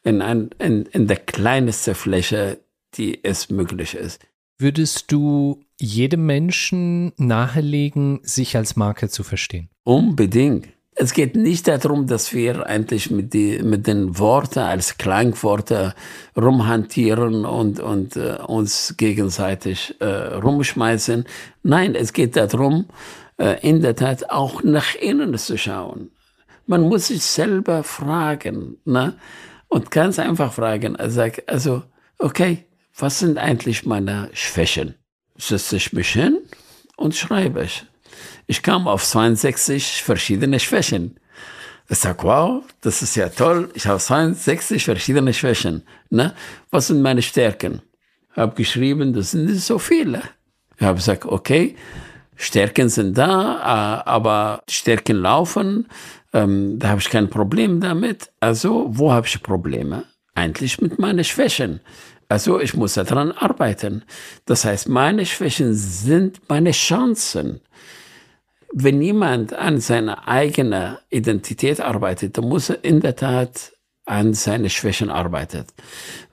[0.02, 2.58] in, ein, in, in der kleinsten Fläche,
[2.94, 4.20] die es möglich ist.
[4.58, 9.70] Würdest du jedem Menschen nahelegen, sich als Marke zu verstehen?
[9.84, 10.68] Unbedingt.
[10.94, 15.94] Es geht nicht darum, dass wir eigentlich mit, die, mit den Worten als Klangworte
[16.36, 21.24] rumhantieren und, und äh, uns gegenseitig äh, rumschmeißen.
[21.62, 22.84] Nein, es geht darum,
[23.38, 26.10] in der Tat auch nach innen zu schauen.
[26.66, 29.14] Man muss sich selber fragen ne?
[29.68, 30.96] und ganz einfach fragen.
[30.96, 31.82] Also, also,
[32.18, 32.66] okay,
[32.96, 34.94] was sind eigentlich meine Schwächen?
[35.36, 36.38] Setze ich mich hin
[36.96, 37.84] und schreibe ich.
[38.46, 41.18] Ich kam auf 62 verschiedene Schwächen.
[41.88, 43.70] Ich sage, wow, das ist ja toll.
[43.74, 45.82] Ich habe 62 verschiedene Schwächen.
[46.10, 46.34] Ne?
[46.70, 47.82] Was sind meine Stärken?
[48.30, 50.22] Habe geschrieben, das sind nicht so viele.
[50.76, 51.76] Ich habe gesagt, okay,
[52.36, 55.88] Stärken sind da, aber Stärken laufen,
[56.32, 58.30] ähm, da habe ich kein Problem damit.
[58.40, 60.04] Also, wo habe ich Probleme?
[60.34, 61.80] Eigentlich mit meinen Schwächen.
[62.28, 64.04] Also, ich muss daran arbeiten.
[64.46, 67.60] Das heißt, meine Schwächen sind meine Chancen.
[68.72, 73.72] Wenn jemand an seiner eigenen Identität arbeitet, dann muss er in der Tat
[74.04, 75.68] an seine Schwächen arbeitet.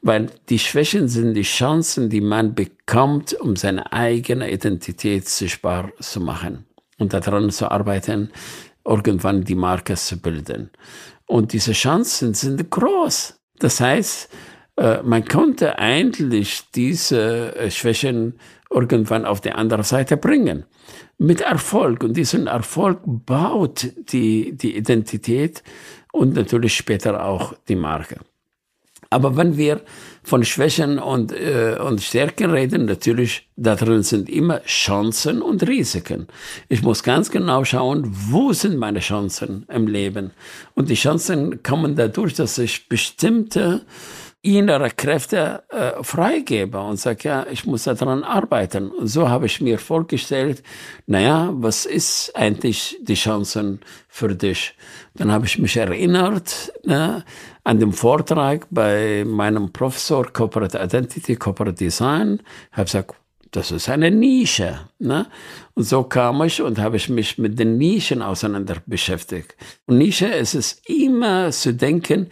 [0.01, 6.20] Weil die Schwächen sind die Chancen, die man bekommt, um seine eigene Identität sichtbar zu
[6.20, 6.65] machen
[6.97, 8.32] und daran zu arbeiten,
[8.86, 10.72] irgendwann die Marke zu bilden.
[11.26, 13.39] Und diese Chancen sind groß.
[13.59, 14.30] Das heißt,
[14.78, 18.39] äh, man konnte eigentlich diese äh, Schwächen
[18.72, 20.65] irgendwann auf die andere Seite bringen.
[21.17, 22.03] Mit Erfolg.
[22.03, 25.63] Und diesen Erfolg baut die, die Identität
[26.12, 28.18] und natürlich später auch die Marke.
[29.12, 29.82] Aber wenn wir
[30.22, 36.28] von Schwächen und, äh, und Stärken reden, natürlich, da drin sind immer Chancen und Risiken.
[36.68, 40.32] Ich muss ganz genau schauen, wo sind meine Chancen im Leben.
[40.76, 43.82] Und die Chancen kommen dadurch, dass ich bestimmte
[44.41, 48.89] innere Kräfte äh, freigebe und sage, ja, ich muss daran arbeiten.
[48.89, 50.63] Und so habe ich mir vorgestellt,
[51.07, 54.75] naja, was ist eigentlich die Chancen für dich?
[55.15, 57.25] Dann habe ich mich erinnert ne,
[57.65, 62.41] an den Vortrag bei meinem Professor Corporate Identity, Corporate Design.
[62.71, 63.15] Ich habe gesagt,
[63.51, 64.79] das ist eine Nische.
[64.99, 65.27] Ne?
[65.73, 69.55] Und so kam ich und habe ich mich mit den Nischen auseinander beschäftigt.
[69.85, 72.29] Und Nische ist es immer zu denken,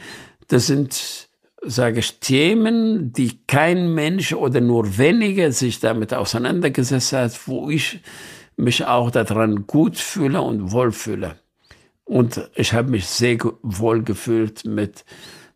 [0.47, 1.26] das sind
[1.67, 8.01] sage ich, Themen, die kein Mensch oder nur wenige sich damit auseinandergesetzt hat, wo ich
[8.55, 11.35] mich auch daran gut fühle und wohlfühle.
[12.03, 15.05] Und ich habe mich sehr wohl gefühlt mit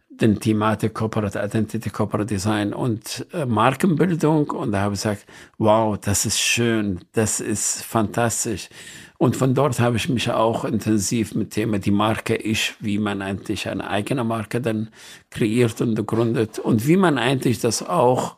[0.10, 4.50] den Thematik Corporate Identity, Corporate Design und äh, Markenbildung.
[4.52, 5.26] Und da habe ich gesagt,
[5.58, 8.70] wow, das ist schön, das ist fantastisch.
[9.22, 13.22] Und von dort habe ich mich auch intensiv mit Thema die Marke Ich, wie man
[13.22, 14.90] eigentlich eine eigene Marke dann
[15.30, 18.38] kreiert und gründet und wie man eigentlich das auch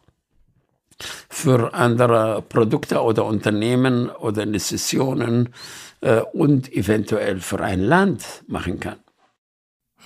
[1.30, 5.54] für andere Produkte oder Unternehmen oder Institutionen
[6.02, 9.00] äh, und eventuell für ein Land machen kann.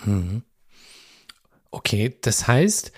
[0.05, 0.43] Mhm.
[1.71, 2.91] Okay, das heißt,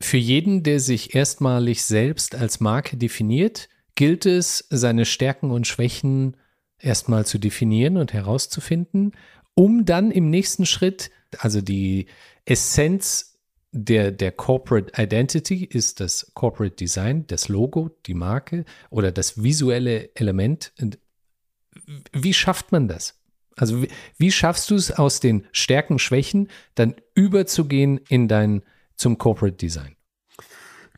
[0.00, 6.36] für jeden, der sich erstmalig selbst als Marke definiert, gilt es, seine Stärken und Schwächen
[6.78, 9.12] erstmal zu definieren und herauszufinden,
[9.54, 12.06] um dann im nächsten Schritt also die
[12.44, 13.38] Essenz
[13.72, 20.14] der, der Corporate Identity ist das Corporate Design, das Logo, die Marke oder das visuelle
[20.14, 20.72] Element.
[22.12, 23.20] Wie schafft man das?
[23.56, 28.62] Also wie, wie schaffst du es aus den Stärken, Schwächen dann überzugehen in dein
[28.96, 29.95] zum Corporate Design?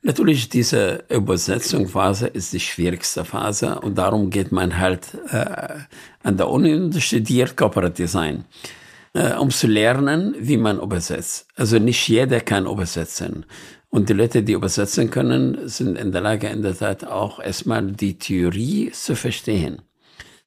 [0.03, 5.81] Natürlich, diese Übersetzungsphase ist die schwierigste Phase und darum geht man halt äh,
[6.23, 8.45] an der Uni und studiert Corporate Design,
[9.15, 11.47] äh, um zu lernen, wie man übersetzt.
[11.57, 13.45] Also nicht jeder kann übersetzen.
[13.91, 17.91] Und die Leute, die übersetzen können, sind in der Lage, in der Tat auch erstmal
[17.91, 19.83] die Theorie zu verstehen.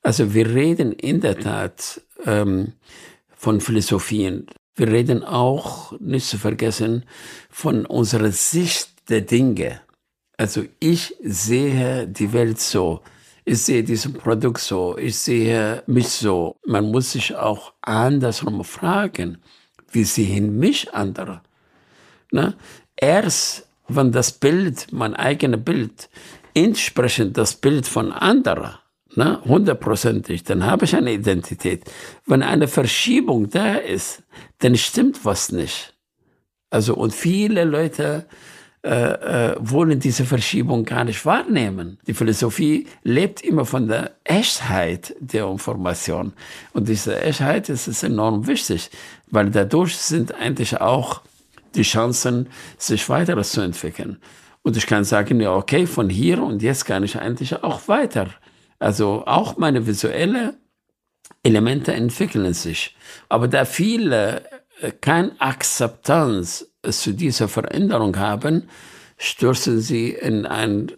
[0.04, 2.74] Also wir reden in der Tat ähm,
[3.36, 4.47] von Philosophien.
[4.76, 7.06] Wir reden auch, nicht zu vergessen,
[7.49, 9.82] von unserer Sicht der Dinge.
[10.38, 13.02] Also ich sehe die Welt so.
[13.45, 14.97] Ich sehe dieses Produkt so.
[14.97, 16.58] Ich sehe mich so.
[16.66, 19.38] Man muss sich auch andersrum fragen,
[19.91, 21.41] wie sehen mich andere?
[22.32, 22.56] Ne?
[22.95, 26.10] Erst wenn das Bild, mein eigenes Bild,
[26.54, 28.76] entsprechend das Bild von anderen,
[29.16, 31.84] ne, hundertprozentig, dann habe ich eine Identität.
[32.26, 34.24] Wenn eine Verschiebung da ist,
[34.60, 35.93] dann stimmt was nicht.
[36.70, 38.28] Also, und viele Leute
[38.84, 42.00] äh, äh, wollen diese Verschiebung gar nicht wahrnehmen.
[42.08, 46.34] Die Philosophie lebt immer von der Echtheit der Information.
[46.74, 48.90] Und diese Echtheit ist, ist enorm wichtig,
[49.28, 51.22] weil dadurch sind eigentlich auch
[51.76, 54.18] die Chancen, sich weiterzuentwickeln.
[54.64, 58.30] Und ich kann sagen, ja, okay, von hier und jetzt kann ich eigentlich auch weiter.
[58.80, 60.56] Also auch meine visuelle
[61.44, 62.96] Elemente entwickeln sich.
[63.30, 64.44] Aber da viele
[64.82, 68.70] äh, keine Akzeptanz zu dieser Veränderung haben,
[69.18, 70.92] stürzen sie in ein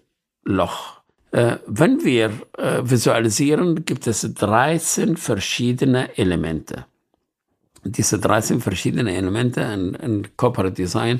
[0.43, 1.01] Loch.
[1.31, 6.85] Äh, wenn wir äh, visualisieren, gibt es 13 verschiedene Elemente.
[7.83, 11.19] Diese 13 verschiedene Elemente in, in Corporate Design,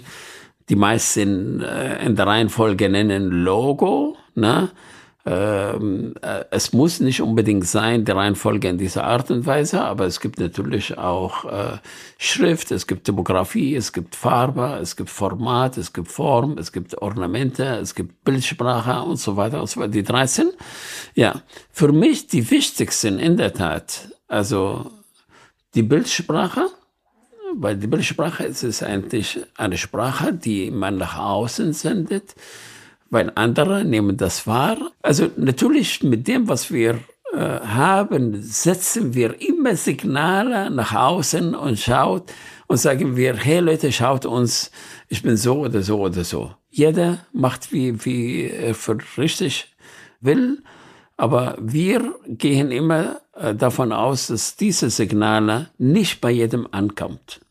[0.69, 4.69] die meisten äh, in der Reihenfolge nennen Logo, ne?
[5.25, 10.05] Ähm, äh, es muss nicht unbedingt sein, die Reihenfolge in dieser Art und Weise, aber
[10.05, 11.77] es gibt natürlich auch äh,
[12.17, 17.01] Schrift, es gibt Typografie, es gibt Farbe, es gibt Format, es gibt Form, es gibt
[17.01, 19.91] Ornamente, es gibt Bildsprache und so weiter und so weiter.
[19.91, 20.49] Die 13,
[21.15, 24.91] ja, für mich die wichtigsten in der Tat, also
[25.73, 26.67] die Bildsprache,
[27.55, 32.35] weil die Bildsprache ist, ist eigentlich eine Sprache, die man nach außen sendet,
[33.13, 34.77] weil andere nehmen das wahr.
[35.01, 36.99] Also natürlich mit dem, was wir
[37.33, 42.33] äh, haben, setzen wir immer Signale nach außen und schaut
[42.67, 44.71] und sagen wir, hey Leute, schaut uns,
[45.09, 46.51] ich bin so oder so oder so.
[46.71, 49.75] Jeder macht wie, wie er für richtig
[50.19, 50.63] will,
[51.15, 57.41] aber wir gehen immer äh, davon aus, dass diese Signale nicht bei jedem ankommt.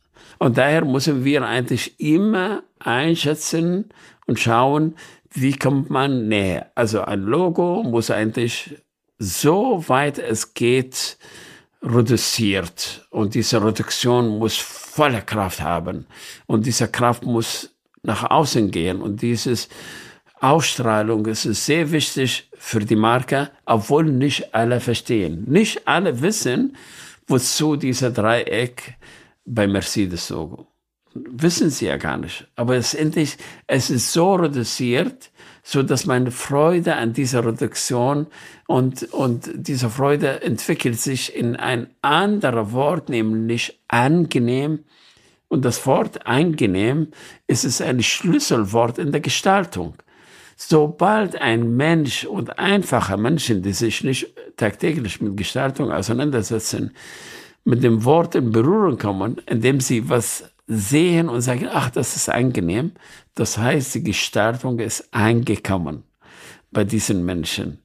[0.41, 3.91] Und daher müssen wir eigentlich immer einschätzen
[4.27, 4.97] und schauen,
[5.35, 6.71] wie kommt man näher?
[6.75, 8.77] Also ein Logo muss eigentlich
[9.19, 11.17] so weit es geht
[11.83, 16.07] reduziert und diese Reduktion muss volle Kraft haben
[16.47, 17.71] und diese Kraft muss
[18.03, 19.69] nach außen gehen und dieses
[20.41, 25.45] Ausstrahlung ist sehr wichtig für die Marke, obwohl nicht alle verstehen.
[25.47, 26.77] Nicht alle wissen,
[27.29, 28.97] wozu dieser Dreieck
[29.45, 30.72] bei Mercedes Logo
[31.15, 32.47] wissen sie ja gar nicht.
[32.57, 33.37] Aber letztendlich,
[33.67, 35.31] es ist so reduziert,
[35.63, 38.27] so dass meine Freude an dieser Reduktion
[38.67, 44.81] und, und diese Freude entwickelt sich in ein anderes Wort, nämlich angenehm.
[45.49, 47.09] Und das Wort angenehm
[47.47, 49.95] ist es ein Schlüsselwort in der Gestaltung.
[50.57, 56.93] Sobald ein Mensch und einfache Menschen, die sich nicht tagtäglich mit Gestaltung auseinandersetzen,
[57.65, 62.29] mit dem Wort in Berührung kommen, indem sie was sehen und sagen, ach, das ist
[62.29, 62.93] angenehm.
[63.35, 66.05] Das heißt, die Gestaltung ist angekommen
[66.71, 67.79] bei diesen Menschen.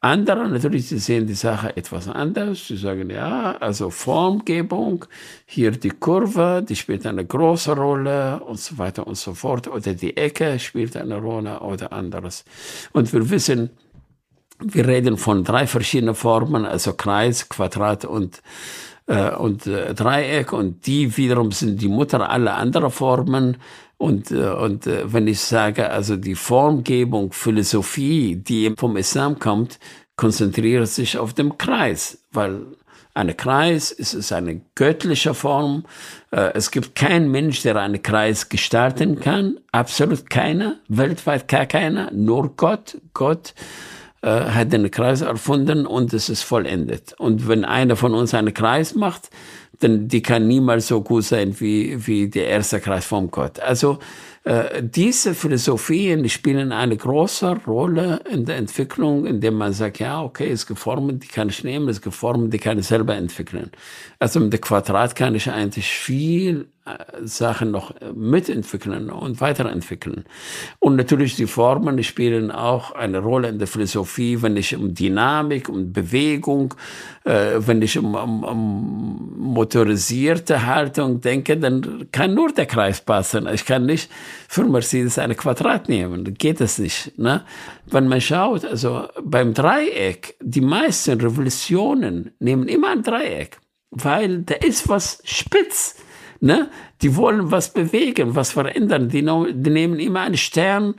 [0.00, 2.68] Andere natürlich, die sehen die Sache etwas anders.
[2.68, 5.04] Sie sagen, ja, also Formgebung,
[5.44, 9.66] hier die Kurve, die spielt eine große Rolle und so weiter und so fort.
[9.66, 12.44] Oder die Ecke spielt eine Rolle oder anderes.
[12.92, 13.70] Und wir wissen,
[14.60, 18.40] wir reden von drei verschiedenen Formen, also Kreis, Quadrat und
[19.08, 23.56] äh, und äh, Dreieck und die wiederum sind die Mutter aller anderen Formen.
[23.96, 29.80] Und, äh, und äh, wenn ich sage, also die Formgebung, Philosophie, die vom Islam kommt,
[30.14, 32.66] konzentriert sich auf dem Kreis, weil
[33.14, 35.84] ein Kreis ist es eine göttliche Form.
[36.30, 39.58] Äh, es gibt keinen Mensch, der einen Kreis gestalten kann.
[39.72, 40.76] Absolut keiner.
[40.86, 42.12] Weltweit gar keiner.
[42.12, 42.98] Nur Gott.
[43.14, 43.54] Gott
[44.22, 47.14] äh, hat den Kreis erfunden und es ist vollendet.
[47.18, 49.30] Und wenn einer von uns einen Kreis macht,
[49.82, 53.60] denn die kann niemals so gut sein wie, wie der erste Kreis vom Gott.
[53.60, 53.98] Also
[54.44, 60.48] äh, diese Philosophien spielen eine große Rolle in der Entwicklung, indem man sagt, ja, okay,
[60.48, 63.70] ist geformt, die kann ich nehmen, ist geformt, die kann ich selber entwickeln.
[64.18, 66.66] Also mit dem Quadrat kann ich eigentlich viel
[67.22, 70.24] Sachen noch mitentwickeln und weiterentwickeln.
[70.78, 75.68] Und natürlich die Formen spielen auch eine Rolle in der Philosophie, wenn ich um Dynamik,
[75.68, 76.74] um Bewegung,
[77.24, 83.48] äh, wenn ich um, um, um motorisierte Haltung denke, dann kann nur der Kreis passen.
[83.52, 84.10] Ich kann nicht
[84.48, 87.18] für Mercedes eine Quadrat nehmen, geht es nicht.
[87.18, 87.44] Ne?
[87.86, 93.58] Wenn man schaut, also beim Dreieck, die meisten Revolutionen nehmen immer ein Dreieck,
[93.90, 95.96] weil da ist was spitz
[96.40, 96.68] Ne?
[97.02, 99.08] Die wollen was bewegen, was verändern.
[99.08, 100.94] Die, die nehmen immer einen Stern,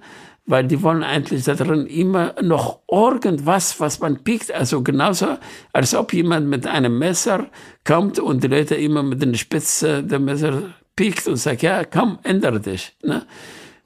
[0.45, 4.51] weil die wollen eigentlich da drin immer noch irgendwas, was man piekt.
[4.51, 5.37] Also genauso,
[5.73, 7.47] als ob jemand mit einem Messer
[7.85, 12.17] kommt und die Leute immer mit der Spitze der Messer piekt und sagt, ja, komm,
[12.23, 12.97] ändere dich.
[13.03, 13.25] Ne?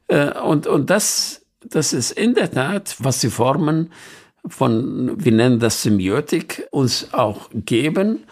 [0.07, 3.91] Äh, und, und das, das ist in der Tat, was die Formen
[4.47, 8.23] von, wir nennen das Semiotik, uns auch geben.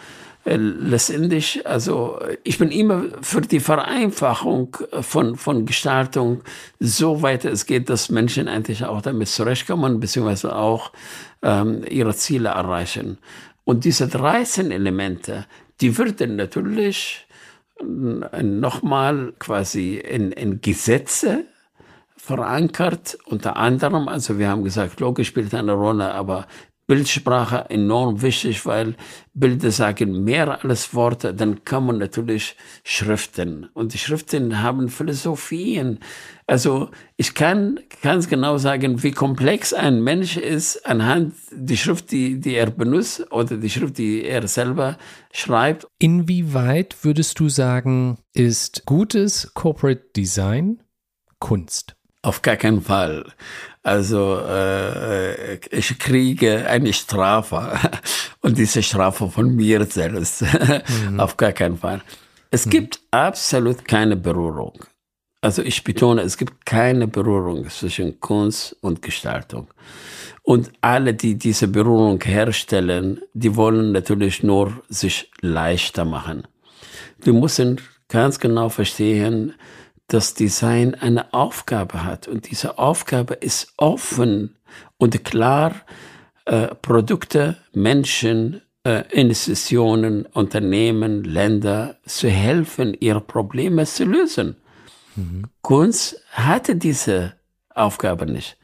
[0.44, 6.42] Äh, letztendlich, also ich bin immer für die Vereinfachung von, von Gestaltung,
[6.80, 10.92] soweit es geht, dass Menschen eigentlich auch damit zurechtkommen, beziehungsweise auch
[11.42, 13.18] ähm, ihre Ziele erreichen.
[13.64, 15.46] Und diese 13 Elemente,
[15.80, 17.26] die würden natürlich
[17.84, 21.44] nochmal quasi in, in Gesetze
[22.16, 26.46] verankert, unter anderem, also wir haben gesagt, Logik spielt eine Rolle, aber
[26.92, 28.96] Bildsprache enorm wichtig, weil
[29.32, 31.32] Bilder sagen mehr als Worte.
[31.32, 33.70] Dann kommen natürlich Schriften.
[33.72, 36.00] Und die Schriften haben Philosophien.
[36.46, 42.38] Also ich kann ganz genau sagen, wie komplex ein Mensch ist anhand die Schrift, die,
[42.38, 44.98] die er benutzt oder die Schrift, die er selber
[45.32, 45.86] schreibt.
[45.98, 50.82] Inwieweit würdest du sagen, ist gutes Corporate Design
[51.38, 51.96] Kunst?
[52.22, 53.24] Auf gar keinen Fall.
[53.82, 57.78] Also äh, ich kriege eine Strafe
[58.40, 60.42] und diese Strafe von mir selbst.
[60.42, 61.18] Mhm.
[61.18, 62.00] Auf gar keinen Fall.
[62.52, 62.70] Es mhm.
[62.70, 64.84] gibt absolut keine Berührung.
[65.40, 69.66] Also ich betone, es gibt keine Berührung zwischen Kunst und Gestaltung.
[70.44, 76.46] Und alle, die diese Berührung herstellen, die wollen natürlich nur sich leichter machen.
[77.20, 79.54] Wir müssen ganz genau verstehen,
[80.08, 82.28] dass Design eine Aufgabe hat.
[82.28, 84.56] Und diese Aufgabe ist offen
[84.98, 85.74] und klar,
[86.44, 94.56] äh, Produkte, Menschen, äh, Institutionen, Unternehmen, Länder zu helfen, ihre Probleme zu lösen.
[95.14, 95.44] Mhm.
[95.60, 97.34] Kunst hatte diese
[97.74, 98.56] Aufgabe nicht.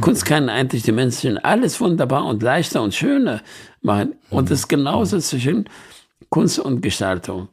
[0.00, 3.40] Kunst kann eigentlich die Menschen alles wunderbar und leichter und schöner
[3.80, 4.14] machen.
[4.30, 5.68] Und das ist genauso zwischen
[6.28, 7.48] Kunst und Gestaltung.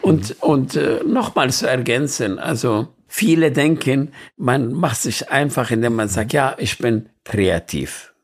[0.00, 0.36] Und, mhm.
[0.40, 6.32] und äh, nochmal zu ergänzen, also viele denken, man macht sich einfach, indem man sagt,
[6.32, 8.14] ja, ich bin kreativ.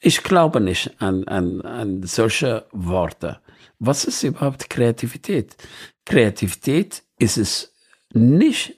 [0.00, 3.40] Ich glaube nicht an, an, an solche Worte.
[3.78, 5.56] Was ist überhaupt Kreativität?
[6.04, 7.72] Kreativität ist es
[8.12, 8.74] nicht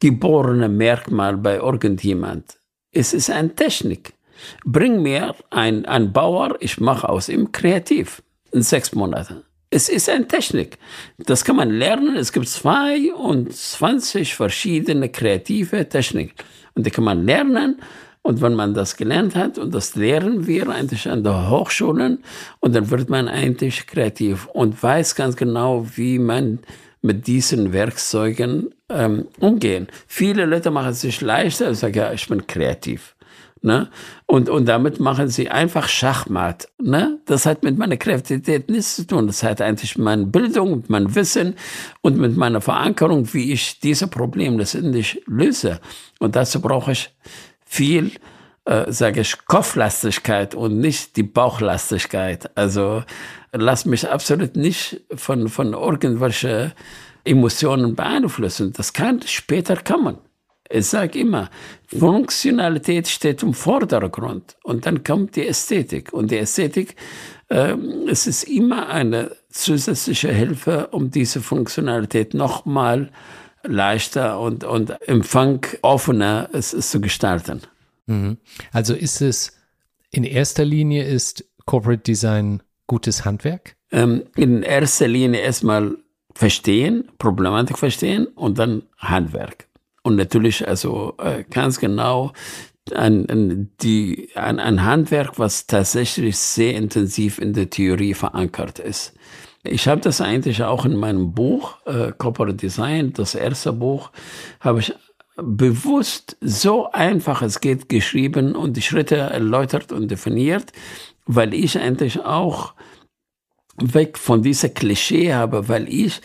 [0.00, 2.58] geborene Merkmal bei irgendjemand.
[2.92, 4.14] Es ist eine Technik.
[4.64, 8.22] Bring mir ein, ein Bauer, ich mache aus ihm kreativ
[8.56, 9.42] in sechs Monaten.
[9.68, 10.78] Es ist eine Technik.
[11.18, 12.16] Das kann man lernen.
[12.16, 16.34] Es gibt 22 verschiedene kreative Techniken.
[16.74, 17.80] Und die kann man lernen.
[18.22, 22.24] Und wenn man das gelernt hat, und das lehren wir eigentlich an der Hochschulen,
[22.60, 26.60] und dann wird man eigentlich kreativ und weiß ganz genau, wie man
[27.02, 29.86] mit diesen Werkzeugen ähm, umgehen.
[30.08, 33.15] Viele Leute machen es sich leichter und sagen, ja, ich bin kreativ.
[33.66, 33.88] Ne?
[34.26, 36.68] Und, und damit machen sie einfach Schachmatt.
[36.80, 37.18] Ne?
[37.26, 39.26] Das hat mit meiner Kreativität nichts zu tun.
[39.26, 41.56] Das hat eigentlich mit meiner Bildung, mit meinem Wissen
[42.00, 45.80] und mit meiner Verankerung, wie ich diese Probleme letztendlich löse.
[46.20, 47.10] Und dazu brauche ich
[47.64, 48.12] viel,
[48.66, 52.56] äh, sage ich, Kopflastigkeit und nicht die Bauchlastigkeit.
[52.56, 53.02] Also
[53.50, 56.70] lass mich absolut nicht von, von irgendwelchen
[57.24, 58.72] Emotionen beeinflussen.
[58.74, 60.18] Das kann später kommen.
[60.76, 61.50] Ich sage immer,
[61.86, 66.12] Funktionalität steht im Vordergrund und dann kommt die Ästhetik.
[66.12, 66.96] Und die Ästhetik,
[67.48, 67.74] äh,
[68.08, 73.10] es ist immer eine zusätzliche Hilfe, um diese Funktionalität nochmal
[73.62, 77.62] leichter und, und Empfang offener es, es zu gestalten.
[78.06, 78.36] Mhm.
[78.72, 79.52] Also ist es
[80.10, 83.76] in erster Linie ist Corporate Design gutes Handwerk?
[83.90, 85.96] Ähm, in erster Linie erstmal
[86.34, 89.65] verstehen, Problematik verstehen und dann Handwerk
[90.06, 92.32] und natürlich also äh, ganz genau
[92.94, 99.14] ein, ein, die, ein, ein Handwerk, was tatsächlich sehr intensiv in der Theorie verankert ist.
[99.64, 104.12] Ich habe das eigentlich auch in meinem Buch, äh, Corporate Design, das erste Buch,
[104.60, 104.94] habe ich
[105.34, 110.70] bewusst so einfach es geht geschrieben und die Schritte erläutert und definiert,
[111.26, 112.74] weil ich endlich auch
[113.82, 116.22] weg von dieser Klischee habe, weil ich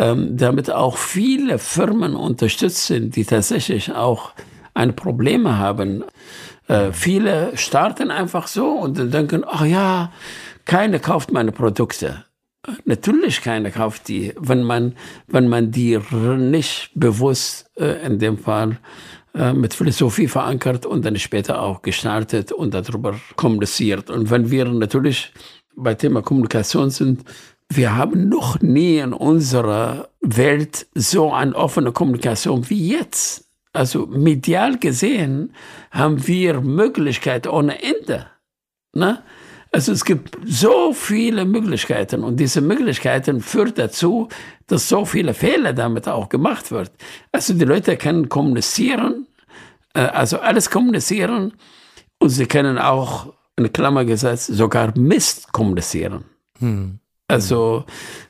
[0.00, 4.32] ähm, damit auch viele Firmen unterstütze, die tatsächlich auch
[4.72, 6.04] ein Problem haben.
[6.68, 10.10] Äh, viele starten einfach so und denken, ach ja,
[10.64, 12.24] keiner kauft meine Produkte.
[12.86, 14.94] Natürlich keiner kauft die, wenn man,
[15.26, 15.98] wenn man die
[16.38, 18.78] nicht bewusst äh, in dem Fall
[19.34, 24.08] äh, mit Philosophie verankert und dann später auch gestartet und darüber kommuniziert.
[24.08, 25.32] Und wenn wir natürlich
[25.76, 27.24] bei Thema Kommunikation sind,
[27.72, 33.46] wir haben noch nie in unserer Welt so eine offene Kommunikation wie jetzt.
[33.72, 35.54] Also medial gesehen
[35.92, 38.26] haben wir Möglichkeiten ohne Ende.
[38.92, 39.22] Ne?
[39.70, 44.28] Also es gibt so viele Möglichkeiten und diese Möglichkeiten führt dazu,
[44.66, 46.90] dass so viele Fehler damit auch gemacht wird.
[47.30, 49.28] Also die Leute können kommunizieren,
[49.94, 51.52] äh, also alles kommunizieren
[52.18, 56.24] und sie können auch, in Klammer gesetzt, sogar Mist kommunizieren.
[56.58, 56.98] Hm.
[57.30, 57.84] Also,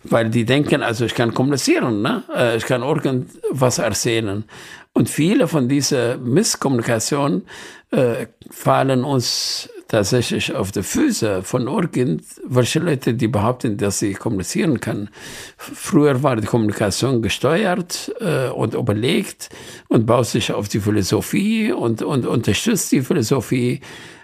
[0.05, 2.23] weil die denken, also ich kann kommunizieren, ne?
[2.35, 4.45] Äh, ich kann irgendwas erzählen.
[4.93, 7.43] Und viele von dieser Misskommunikation
[7.91, 14.79] äh, fallen uns tatsächlich auf die Füße von irgendwelche Leute, die behaupten, dass sie kommunizieren
[14.81, 15.11] können.
[15.57, 19.49] Früher war die Kommunikation gesteuert äh, und überlegt
[19.89, 23.81] und baut sich auf die Philosophie und, und unterstützt die Philosophie.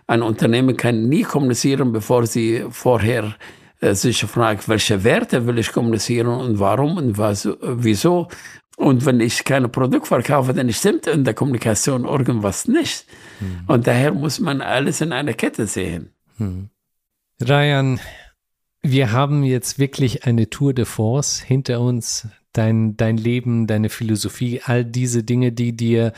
[0.06, 3.34] Ein Unternehmen kann nie kommunizieren, bevor sie vorher
[3.80, 8.28] sich fragt, welche Werte will ich kommunizieren und warum und was, wieso.
[8.76, 13.06] Und wenn ich kein Produkt verkaufe, dann stimmt in der Kommunikation irgendwas nicht.
[13.38, 13.64] Hm.
[13.66, 16.10] Und daher muss man alles in einer Kette sehen.
[16.36, 16.68] Hm.
[17.40, 18.00] Ryan,
[18.82, 22.28] wir haben jetzt wirklich eine Tour de Force hinter uns.
[22.52, 26.14] Dein, dein Leben, deine Philosophie, all diese Dinge, die dir,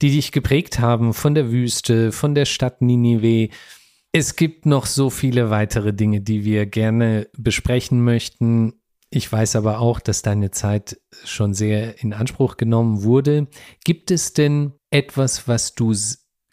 [0.00, 3.52] die dich geprägt haben, von der Wüste, von der Stadt Ninive.
[4.14, 8.74] Es gibt noch so viele weitere Dinge, die wir gerne besprechen möchten.
[9.08, 13.48] Ich weiß aber auch, dass deine Zeit schon sehr in Anspruch genommen wurde.
[13.84, 15.94] Gibt es denn etwas, was du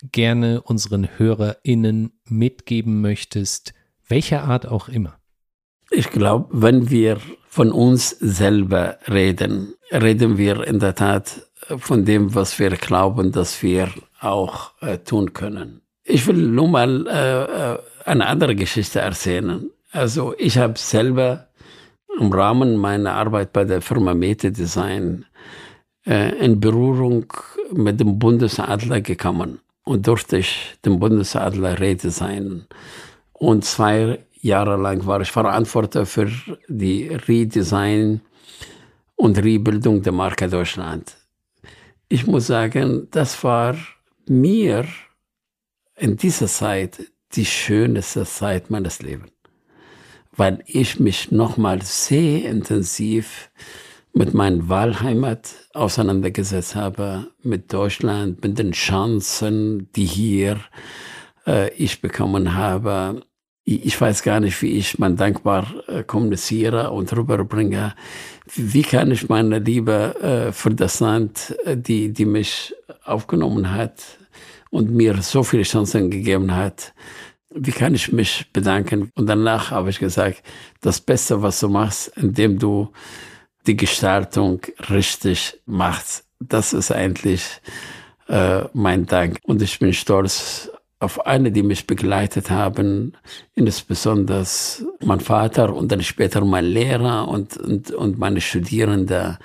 [0.02, 3.74] gerne unseren HörerInnen mitgeben möchtest,
[4.08, 5.20] welcher Art auch immer?
[5.92, 7.20] Ich glaube, wenn wir
[7.50, 13.62] von uns selber reden, reden wir in der Tat von dem, was wir glauben, dass
[13.62, 13.90] wir
[14.22, 15.82] auch äh, tun können.
[16.10, 19.70] Ich will nur mal äh, äh eine andere Geschichte erzählen.
[19.92, 21.48] Also ich habe selber
[22.20, 25.26] im Rahmen meiner Arbeit bei der Firma Mete Design
[26.08, 27.32] äh, in Berührung
[27.72, 32.66] mit dem Bundesadler gekommen und durfte ich dem Bundesadler redesignen.
[33.34, 36.32] Und zwei Jahre lang war ich verantwortlich für
[36.68, 38.22] die Redesign
[39.16, 41.16] und Rebildung der Marke Deutschland.
[42.08, 43.76] Ich muss sagen, das war
[44.28, 44.86] mir
[46.00, 47.00] in dieser Zeit
[47.36, 49.32] die schönste Zeit meines Lebens
[50.40, 53.52] weil ich mich nochmal sehr intensiv
[54.14, 60.62] mit meiner Wahlheimat auseinandergesetzt habe, mit Deutschland, mit den Chancen, die hier
[61.46, 63.22] äh, ich bekommen habe.
[63.66, 67.94] Ich weiß gar nicht, wie ich mein dankbar äh, kommuniziere und rüberbringe.
[68.56, 72.74] Wie kann ich meine Liebe äh, für das Land, äh, die, die mich
[73.04, 74.02] aufgenommen hat
[74.70, 76.94] und mir so viele Chancen gegeben hat,
[77.52, 79.12] wie kann ich mich bedanken?
[79.16, 80.44] Und danach habe ich gesagt,
[80.82, 82.92] das Beste, was du machst, indem du
[83.66, 87.44] die Gestaltung richtig machst, das ist eigentlich
[88.28, 89.40] äh, mein Dank.
[89.44, 90.72] Und ich bin stolz
[91.02, 93.14] auf alle, die mich begleitet haben,
[93.56, 94.46] insbesondere
[95.00, 99.40] mein Vater und dann später mein Lehrer und, und, und meine Studierende.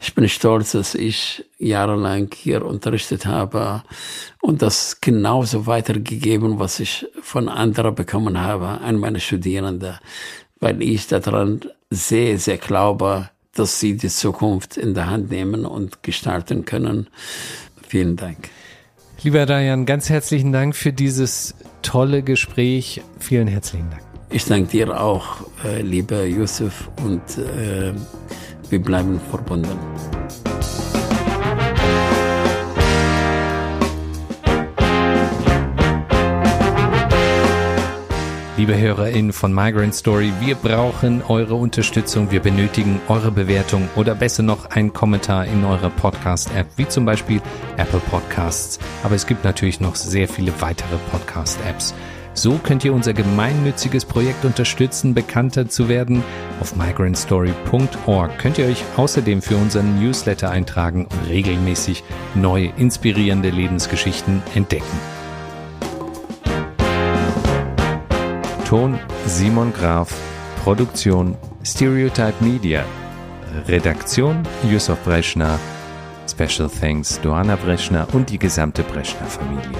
[0.00, 3.82] Ich bin stolz, dass ich jahrelang hier unterrichtet habe
[4.40, 9.98] und das genauso weitergegeben, was ich von anderen bekommen habe an meine Studierende,
[10.60, 11.60] weil ich daran
[11.90, 17.08] sehr, sehr glaube, dass sie die Zukunft in der Hand nehmen und gestalten können.
[17.88, 18.50] Vielen Dank.
[19.22, 23.02] Lieber Dayan, ganz herzlichen Dank für dieses tolle Gespräch.
[23.18, 24.02] Vielen herzlichen Dank.
[24.30, 27.92] Ich danke dir auch, äh, lieber Yusuf, und äh,
[28.70, 29.76] wir bleiben verbunden.
[38.60, 44.42] Liebe HörerInnen von Migrant Story, wir brauchen eure Unterstützung, wir benötigen eure Bewertung oder besser
[44.42, 47.40] noch einen Kommentar in eurer Podcast-App, wie zum Beispiel
[47.78, 48.78] Apple Podcasts.
[49.02, 51.94] Aber es gibt natürlich noch sehr viele weitere Podcast-Apps.
[52.34, 56.22] So könnt ihr unser gemeinnütziges Projekt unterstützen, bekannter zu werden.
[56.60, 62.04] Auf migrantstory.org könnt ihr euch außerdem für unseren Newsletter eintragen und regelmäßig
[62.34, 65.19] neue, inspirierende Lebensgeschichten entdecken.
[68.70, 70.14] Ton Simon Graf,
[70.62, 72.84] Produktion Stereotype Media,
[73.66, 75.58] Redaktion Yusuf Breschner,
[76.30, 79.72] Special Thanks Doana Breschner und die gesamte Breschner Familie.